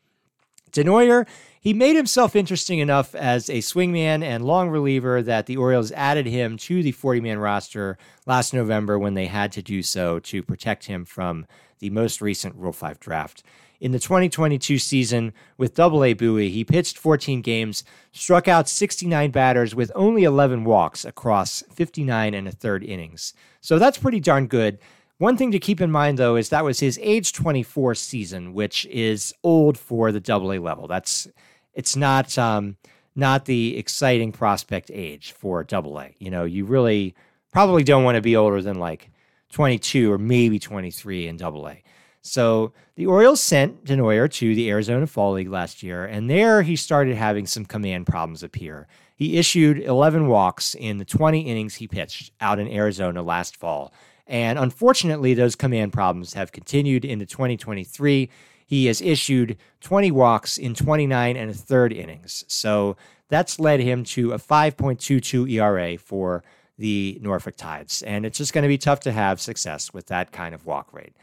Denoyer 0.75 1.25
he 1.65 1.73
made 1.73 1.95
himself 1.95 2.35
interesting 2.35 2.77
enough 2.77 3.15
as 3.15 3.49
a 3.49 3.57
swingman 3.57 4.23
and 4.23 4.45
long 4.45 4.69
reliever 4.69 5.23
that 5.23 5.47
the 5.47 5.57
Orioles 5.57 5.91
added 5.93 6.27
him 6.27 6.57
to 6.57 6.83
the 6.83 6.91
40 6.91 7.21
man 7.21 7.39
roster 7.39 7.97
last 8.27 8.53
November 8.53 8.99
when 8.99 9.15
they 9.15 9.25
had 9.25 9.51
to 9.53 9.63
do 9.63 9.81
so 9.81 10.19
to 10.19 10.43
protect 10.43 10.85
him 10.85 11.05
from 11.05 11.47
the 11.79 11.89
most 11.89 12.21
recent 12.21 12.53
Rule 12.53 12.71
5 12.71 12.99
draft. 12.99 13.41
In 13.79 13.93
the 13.93 13.99
2022 13.99 14.77
season 14.77 15.33
with 15.57 15.73
Double 15.73 16.03
A 16.03 16.13
Bowie, 16.13 16.51
he 16.51 16.63
pitched 16.63 16.99
14 16.99 17.41
games, 17.41 17.83
struck 18.11 18.47
out 18.47 18.69
69 18.69 19.31
batters 19.31 19.73
with 19.73 19.91
only 19.95 20.23
11 20.23 20.65
walks 20.65 21.03
across 21.03 21.63
59 21.73 22.35
and 22.35 22.47
a 22.47 22.51
third 22.51 22.83
innings. 22.83 23.33
So 23.59 23.79
that's 23.79 23.97
pretty 23.97 24.19
darn 24.19 24.45
good. 24.45 24.77
One 25.17 25.37
thing 25.37 25.51
to 25.51 25.59
keep 25.59 25.79
in 25.79 25.91
mind, 25.91 26.17
though, 26.17 26.35
is 26.35 26.49
that 26.49 26.65
was 26.65 26.79
his 26.81 26.99
age 27.01 27.31
24 27.31 27.95
season, 27.95 28.53
which 28.53 28.85
is 28.87 29.33
old 29.43 29.77
for 29.77 30.11
the 30.11 30.19
double 30.19 30.51
A 30.51 30.59
level. 30.59 30.87
That's 30.87 31.27
it's 31.73 31.95
not 31.95 32.37
um, 32.37 32.77
not 33.15 33.45
the 33.45 33.77
exciting 33.77 34.31
prospect 34.31 34.91
age 34.93 35.31
for 35.31 35.63
Double 35.63 35.99
A. 35.99 36.13
You 36.19 36.31
know, 36.31 36.43
you 36.43 36.65
really 36.65 37.15
probably 37.51 37.83
don't 37.83 38.03
want 38.03 38.15
to 38.15 38.21
be 38.21 38.35
older 38.35 38.61
than 38.61 38.77
like 38.77 39.09
22 39.51 40.11
or 40.11 40.17
maybe 40.17 40.59
23 40.59 41.27
in 41.27 41.37
Double 41.37 41.67
A. 41.69 41.81
So 42.21 42.73
the 42.95 43.05
Orioles 43.05 43.39
sent 43.39 43.85
Denoyer 43.85 44.29
to 44.33 44.55
the 44.55 44.69
Arizona 44.69 45.07
Fall 45.07 45.33
League 45.33 45.49
last 45.49 45.83
year, 45.83 46.05
and 46.05 46.29
there 46.29 46.63
he 46.63 46.75
started 46.75 47.15
having 47.15 47.45
some 47.45 47.65
command 47.65 48.07
problems 48.07 48.43
appear. 48.43 48.87
He 49.15 49.37
issued 49.37 49.79
11 49.79 50.27
walks 50.27 50.75
in 50.75 50.97
the 50.97 51.05
20 51.05 51.41
innings 51.41 51.75
he 51.75 51.87
pitched 51.87 52.31
out 52.41 52.59
in 52.59 52.67
Arizona 52.67 53.21
last 53.21 53.55
fall. 53.55 53.93
And 54.27 54.57
unfortunately, 54.57 55.33
those 55.33 55.55
command 55.55 55.93
problems 55.93 56.33
have 56.33 56.51
continued 56.51 57.05
into 57.05 57.25
2023. 57.25 58.29
He 58.65 58.85
has 58.87 59.01
issued 59.01 59.57
20 59.81 60.11
walks 60.11 60.57
in 60.57 60.73
29 60.73 61.37
and 61.37 61.51
a 61.51 61.53
third 61.53 61.93
innings. 61.93 62.43
So 62.47 62.97
that's 63.29 63.59
led 63.59 63.79
him 63.79 64.03
to 64.05 64.31
a 64.33 64.39
5.22 64.39 65.51
ERA 65.51 65.97
for 65.97 66.43
the 66.77 67.19
Norfolk 67.21 67.55
Tides. 67.55 68.01
And 68.01 68.25
it's 68.25 68.37
just 68.37 68.53
going 68.53 68.63
to 68.63 68.67
be 68.67 68.77
tough 68.77 68.99
to 69.01 69.11
have 69.11 69.39
success 69.39 69.93
with 69.93 70.07
that 70.07 70.31
kind 70.31 70.53
of 70.55 70.65
walk 70.65 70.93
rate. 70.93 71.15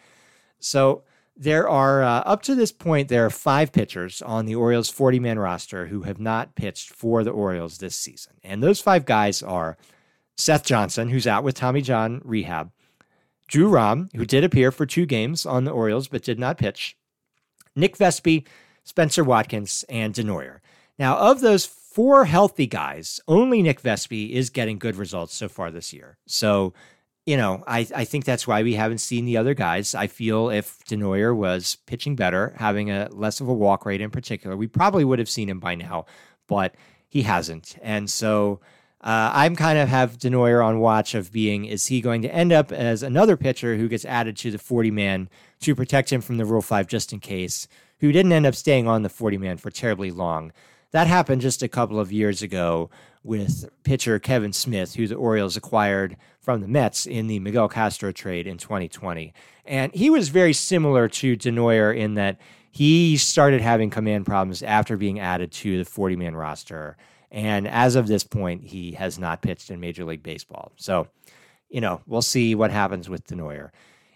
So 0.61 1.03
there 1.37 1.69
are, 1.69 2.03
uh, 2.03 2.21
up 2.21 2.43
to 2.43 2.55
this 2.55 2.73
point, 2.73 3.09
there 3.09 3.27
are 3.27 3.31
five 3.31 3.73
pitchers 3.73 4.23
on 4.23 4.47
the 4.47 4.55
Orioles 4.55 4.89
40 4.91 5.19
man 5.19 5.39
roster 5.39 5.87
who 5.87 6.03
have 6.03 6.21
not 6.21 6.55
pitched 6.55 6.91
for 6.91 7.25
the 7.25 7.31
Orioles 7.31 7.79
this 7.79 7.97
season. 7.97 8.35
And 8.45 8.63
those 8.63 8.81
five 8.81 9.05
guys 9.05 9.43
are 9.43 9.77
Seth 10.37 10.65
Johnson, 10.65 11.09
who's 11.09 11.27
out 11.27 11.45
with 11.45 11.55
Tommy 11.55 11.83
John 11.83 12.21
rehab, 12.25 12.71
Drew 13.53 13.69
Rom, 13.69 14.09
who 14.17 14.25
did 14.25 14.45
appear 14.45 14.73
for 14.73 14.87
two 14.87 15.05
games 15.05 15.45
on 15.45 15.65
the 15.65 15.73
Orioles 15.73 16.09
but 16.09 16.23
did 16.23 16.39
not 16.39 16.57
pitch, 16.57 16.97
Nick 17.77 17.99
Vespi, 17.99 18.47
Spencer 18.83 19.23
Watkins, 19.23 19.85
and 19.91 20.15
Denoyer. 20.15 20.61
Now, 20.99 21.19
of 21.19 21.43
those 21.43 21.67
four 21.67 22.25
healthy 22.25 22.67
guys, 22.67 23.21
only 23.29 23.61
Nick 23.61 23.83
Vespi 23.83 24.31
is 24.31 24.49
getting 24.49 24.79
good 24.79 24.97
results 24.97 25.35
so 25.35 25.51
far 25.51 25.71
this 25.71 25.93
year. 25.93 26.17
So, 26.27 26.73
you 27.27 27.37
know, 27.37 27.63
I, 27.67 27.87
I 27.95 28.07
think 28.07 28.25
that's 28.25 28.47
why 28.47 28.63
we 28.63 28.73
haven't 28.73 28.99
seen 28.99 29.27
the 29.27 29.37
other 29.37 29.53
guys. 29.53 29.95
I 29.95 30.07
feel 30.07 30.49
if 30.49 30.79
Denoyer 30.87 31.37
was 31.37 31.77
pitching 31.85 32.17
better, 32.17 32.55
having 32.57 32.91
a 32.91 33.11
less 33.13 33.43
of 33.43 33.49
a 33.49 33.55
walk 33.55 33.85
rate 33.85 34.01
in 34.01 34.11
particular, 34.11 34.57
we 34.57 34.67
probably 34.67 35.05
would 35.05 35.19
have 35.19 35.29
seen 35.29 35.51
him 35.51 35.61
by 35.61 35.75
now, 35.75 36.07
but 36.49 36.75
he 37.07 37.21
hasn't. 37.21 37.77
And 37.83 38.09
so 38.09 38.61
uh, 39.03 39.31
I'm 39.35 39.57
kind 39.57 39.79
of 39.79 39.89
have 39.89 40.19
Denoyer 40.19 40.65
on 40.65 40.79
watch 40.79 41.15
of 41.15 41.33
being 41.33 41.65
is 41.65 41.89
he 41.89 42.01
going 42.01 42.23
to 42.23 42.33
end 42.33 42.53
up 42.53 42.71
as 42.71 43.03
another 43.03 43.37
pitcher 43.37 43.77
who 43.77 43.89
gets 43.89 44.05
added 44.05 44.37
to 44.39 44.53
the 44.53 44.59
40 44.59 44.93
man 44.93 45.29
to 45.61 45.75
protect 45.75 46.13
him 46.13 46.21
from 46.21 46.37
the 46.37 46.45
Rule 46.45 46.63
5 46.63 46.87
just 46.87 47.13
in 47.13 47.19
case, 47.19 47.67
who 47.99 48.13
didn't 48.13 48.33
end 48.33 48.47
up 48.47 48.55
staying 48.55 48.87
on 48.87 49.03
the 49.03 49.09
40 49.09 49.39
man 49.39 49.57
for 49.57 49.71
terribly 49.71 50.13
long. 50.13 50.53
That 50.93 51.09
happened 51.09 51.41
just 51.41 51.63
a 51.63 51.69
couple 51.69 51.99
of 51.99 52.13
years 52.13 52.43
ago 52.43 52.91
with 53.25 53.69
pitcher 53.83 54.19
Kevin 54.19 54.53
Smith, 54.53 54.95
who 54.95 55.09
the 55.09 55.15
Orioles 55.17 55.57
acquired 55.57 56.17
from 56.41 56.61
the 56.61 56.69
Mets 56.69 57.07
in 57.07 57.27
the 57.27 57.41
Miguel 57.41 57.69
Castro 57.69 58.13
trade 58.13 58.47
in 58.47 58.59
2020. 58.59 59.33
And 59.65 59.93
he 59.95 60.11
was 60.11 60.29
very 60.29 60.53
similar 60.53 61.09
to 61.09 61.37
Denoyer 61.37 61.97
in 61.97 62.15
that 62.15 62.39
he 62.71 63.17
started 63.17 63.61
having 63.61 63.91
command 63.91 64.27
problems 64.27 64.63
after 64.63 64.97
being 64.97 65.19
added 65.19 65.51
to 65.53 65.79
the 65.79 65.85
40 65.85 66.17
man 66.17 66.37
roster 66.37 66.97
and 67.33 67.67
as 67.67 67.97
of 67.97 68.07
this 68.07 68.25
point, 68.25 68.63
he 68.63 68.93
has 68.93 69.19
not 69.19 69.41
pitched 69.41 69.71
in 69.71 69.81
Major 69.81 70.05
League 70.05 70.23
Baseball. 70.23 70.71
So, 70.77 71.09
you 71.71 71.81
know, 71.81 72.03
we'll 72.07 72.21
see 72.21 72.55
what 72.55 72.71
happens 72.71 73.09
with 73.09 73.27
Denoyer. 73.27 73.71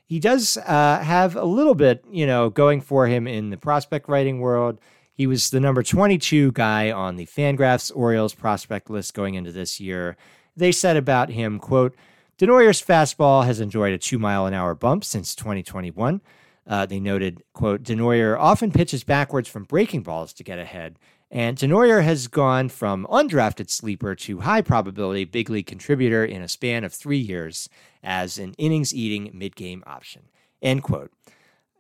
He 0.05 0.21
does 0.21 0.59
uh, 0.59 1.01
have 1.03 1.35
a 1.35 1.45
little 1.45 1.75
bit, 1.75 2.05
you 2.11 2.27
know, 2.27 2.51
going 2.51 2.83
for 2.83 3.07
him 3.07 3.27
in 3.27 3.49
the 3.49 3.57
prospect 3.57 4.07
writing 4.09 4.39
world. 4.39 4.79
He 5.15 5.27
was 5.27 5.49
the 5.49 5.61
number 5.61 5.83
22 5.83 6.53
guy 6.53 6.93
on 6.93 7.17
the 7.17 7.25
Fangraphs 7.25 7.91
Orioles 7.97 8.35
prospect 8.35 8.91
list 8.91 9.15
going 9.15 9.35
into 9.35 9.51
this 9.51 9.81
year. 9.81 10.19
They 10.55 10.71
said 10.71 10.99
about 10.99 11.31
him, 11.31 11.59
quote, 11.59 11.97
Denoyer's 12.39 12.83
fastball 12.83 13.47
has 13.47 13.61
enjoyed 13.61 13.95
a 13.95 13.99
two 13.99 14.19
mile 14.19 14.45
an 14.45 14.53
hour 14.53 14.75
bump 14.75 15.05
since 15.05 15.35
2021. 15.35 16.21
Uh, 16.67 16.85
they 16.85 17.01
noted, 17.01 17.43
quote, 17.55 17.83
Denoyer 17.83 18.39
often 18.39 18.71
pitches 18.71 19.05
backwards 19.05 19.49
from 19.49 19.65
breaking 19.65 20.03
balls 20.03 20.35
to 20.35 20.45
get 20.45 20.59
ahead 20.59 20.99
and 21.31 21.57
Denoyer 21.57 22.03
has 22.05 22.29
gone 22.29 22.69
from 22.69 23.07
undrafted 23.11 23.69
sleeper 23.71 24.15
to 24.15 24.41
high 24.41 24.63
probability 24.63 25.25
big 25.25 25.51
league 25.51 25.67
contributor 25.67 26.25
in 26.25 26.43
a 26.43 26.49
span 26.49 26.85
of 26.85 26.93
three 26.93 27.19
years 27.19 27.69
as 28.03 28.39
an 28.39 28.55
innings 28.59 28.95
eating 28.95 29.31
mid 29.35 29.57
game 29.57 29.83
option. 29.87 30.23
End 30.63 30.83
quote. 30.83 31.11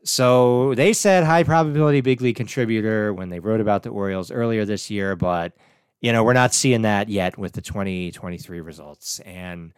So 0.03 0.75
they 0.75 0.93
said 0.93 1.25
high 1.25 1.43
probability 1.43 2.01
big 2.01 2.21
league 2.21 2.37
contributor 2.37 3.13
when 3.13 3.29
they 3.29 3.41
wrote 3.41 3.61
about 3.61 3.83
the 3.83 3.91
Orioles 3.91 4.31
earlier 4.31 4.65
this 4.65 4.91
year, 4.91 5.17
but 5.17 5.53
you 6.01 6.13
know, 6.13 6.23
we're 6.23 6.33
not 6.33 6.55
seeing 6.55 6.83
that 6.83 7.09
yet 7.09 7.39
with 7.39 7.53
the 7.55 7.63
2023 7.63 8.61
results. 8.61 9.21
And 9.21 9.73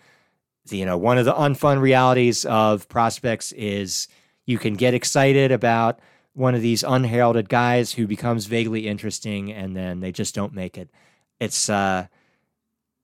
you 0.70 0.84
know, 0.84 0.98
one 0.98 1.18
of 1.18 1.24
the 1.24 1.32
unfun 1.32 1.80
realities 1.80 2.44
of 2.44 2.88
prospects 2.88 3.52
is 3.52 4.08
you 4.44 4.58
can 4.58 4.74
get 4.74 4.94
excited 4.94 5.52
about 5.52 6.00
one 6.38 6.54
of 6.54 6.62
these 6.62 6.82
unheralded 6.82 7.48
guys 7.48 7.92
who 7.92 8.06
becomes 8.06 8.46
vaguely 8.46 8.86
interesting 8.88 9.52
and 9.52 9.76
then 9.76 10.00
they 10.00 10.12
just 10.12 10.34
don't 10.34 10.54
make 10.54 10.78
it. 10.78 10.88
It's 11.40 11.68
uh 11.68 12.06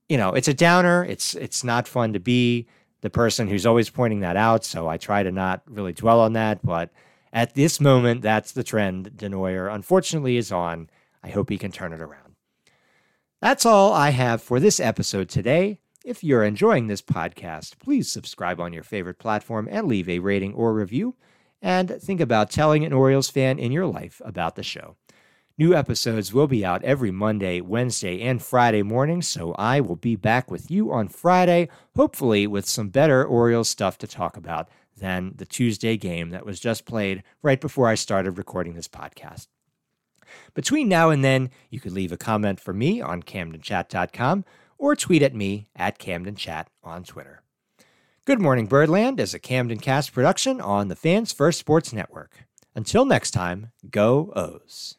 you 0.09 0.17
know, 0.19 0.35
it's 0.35 0.49
a 0.49 0.55
downer. 0.55 1.05
It's 1.05 1.35
it's 1.35 1.65
not 1.65 1.89
fun 1.89 2.13
to 2.13 2.21
be. 2.21 2.67
the 3.01 3.11
person 3.11 3.49
who's 3.49 3.67
always 3.67 3.91
pointing 3.91 4.21
that 4.21 4.37
out, 4.37 4.65
so 4.65 4.89
I 4.89 4.97
try 4.97 5.23
to 5.23 5.31
not 5.31 5.61
really 5.67 5.93
dwell 5.93 6.21
on 6.21 6.33
that. 6.35 6.65
But 6.65 6.91
at 7.33 7.55
this 7.55 7.79
moment, 7.81 8.23
that's 8.23 8.53
the 8.53 8.65
trend 8.65 9.11
Denoyer 9.17 9.69
unfortunately 9.75 10.37
is 10.39 10.51
on. 10.51 10.89
I 11.23 11.29
hope 11.29 11.51
he 11.51 11.59
can 11.59 11.73
turn 11.73 11.93
it 11.93 12.01
around. 12.01 12.37
That's 13.43 13.67
all 13.67 13.93
I 13.93 14.11
have 14.11 14.41
for 14.43 14.59
this 14.59 14.81
episode 14.81 15.29
today. 15.29 15.81
If 16.05 16.25
you're 16.25 16.45
enjoying 16.45 16.87
this 16.87 17.03
podcast, 17.03 17.79
please 17.79 18.11
subscribe 18.11 18.59
on 18.61 18.73
your 18.73 18.83
favorite 18.85 19.19
platform 19.19 19.69
and 19.71 19.87
leave 19.87 20.09
a 20.09 20.19
rating 20.19 20.55
or 20.55 20.73
review. 20.73 21.15
And 21.65 21.89
think 21.99 22.21
about 22.21 22.51
telling 22.51 22.85
an 22.85 22.93
Orioles 22.93 23.31
fan 23.31 23.59
in 23.59 23.73
your 23.73 23.87
life 23.87 24.21
about 24.23 24.55
the 24.55 24.63
show. 24.63 24.97
New 25.57 25.75
episodes 25.75 26.31
will 26.31 26.47
be 26.47 26.63
out 26.63 26.85
every 26.85 27.11
Monday, 27.11 27.63
Wednesday, 27.63 28.21
and 28.21 28.43
Friday 28.43 28.83
morning, 28.83 29.23
so 29.23 29.55
I 29.55 29.81
will 29.81 29.97
be 29.97 30.15
back 30.15 30.51
with 30.51 30.71
you 30.71 30.93
on 30.93 31.09
Friday, 31.09 31.71
hopefully 31.97 32.47
with 32.47 32.69
some 32.69 32.91
better 32.91 33.25
Orioles 33.25 33.71
stuff 33.71 33.97
to 33.99 34.07
talk 34.07 34.37
about 34.37 34.69
than 34.99 35.33
the 35.37 35.47
Tuesday 35.47 35.97
game 35.97 36.31
that 36.31 36.45
was 36.45 36.61
just 36.61 36.85
played 36.85 37.23
right 37.41 37.63
before 37.63 37.89
I 37.89 37.95
started 37.95 38.37
recording 38.37 38.75
this 38.75 38.89
podcast. 38.89 39.47
Between 40.53 40.87
now 40.87 41.09
and 41.09 41.25
then, 41.25 41.49
you 41.71 41.81
could 41.81 41.93
leave 41.93 42.13
a 42.13 42.19
comment 42.19 42.61
for 42.61 42.75
me 42.75 43.01
on 43.01 43.23
CamdenChat.com 43.23 44.45
or 44.77 44.95
tweet 44.95 45.23
at 45.23 45.35
me 45.35 45.69
at 45.75 45.99
CamdenChat 45.99 46.67
on 46.83 47.05
Twitter. 47.05 47.44
Good 48.27 48.41
Morning 48.41 48.65
Birdland 48.65 49.21
is 49.21 49.35
a 49.35 49.39
Camden 49.39 49.81
Cast 49.81 50.15
production 50.15 50.59
on 50.59 50.89
the 50.89 50.97
Fans 50.97 51.31
First 51.31 51.59
Sports 51.59 51.93
Network. 51.93 52.47
Until 52.75 53.05
next 53.05 53.33
time, 53.33 53.71
go 53.91 54.33
O's. 54.35 54.97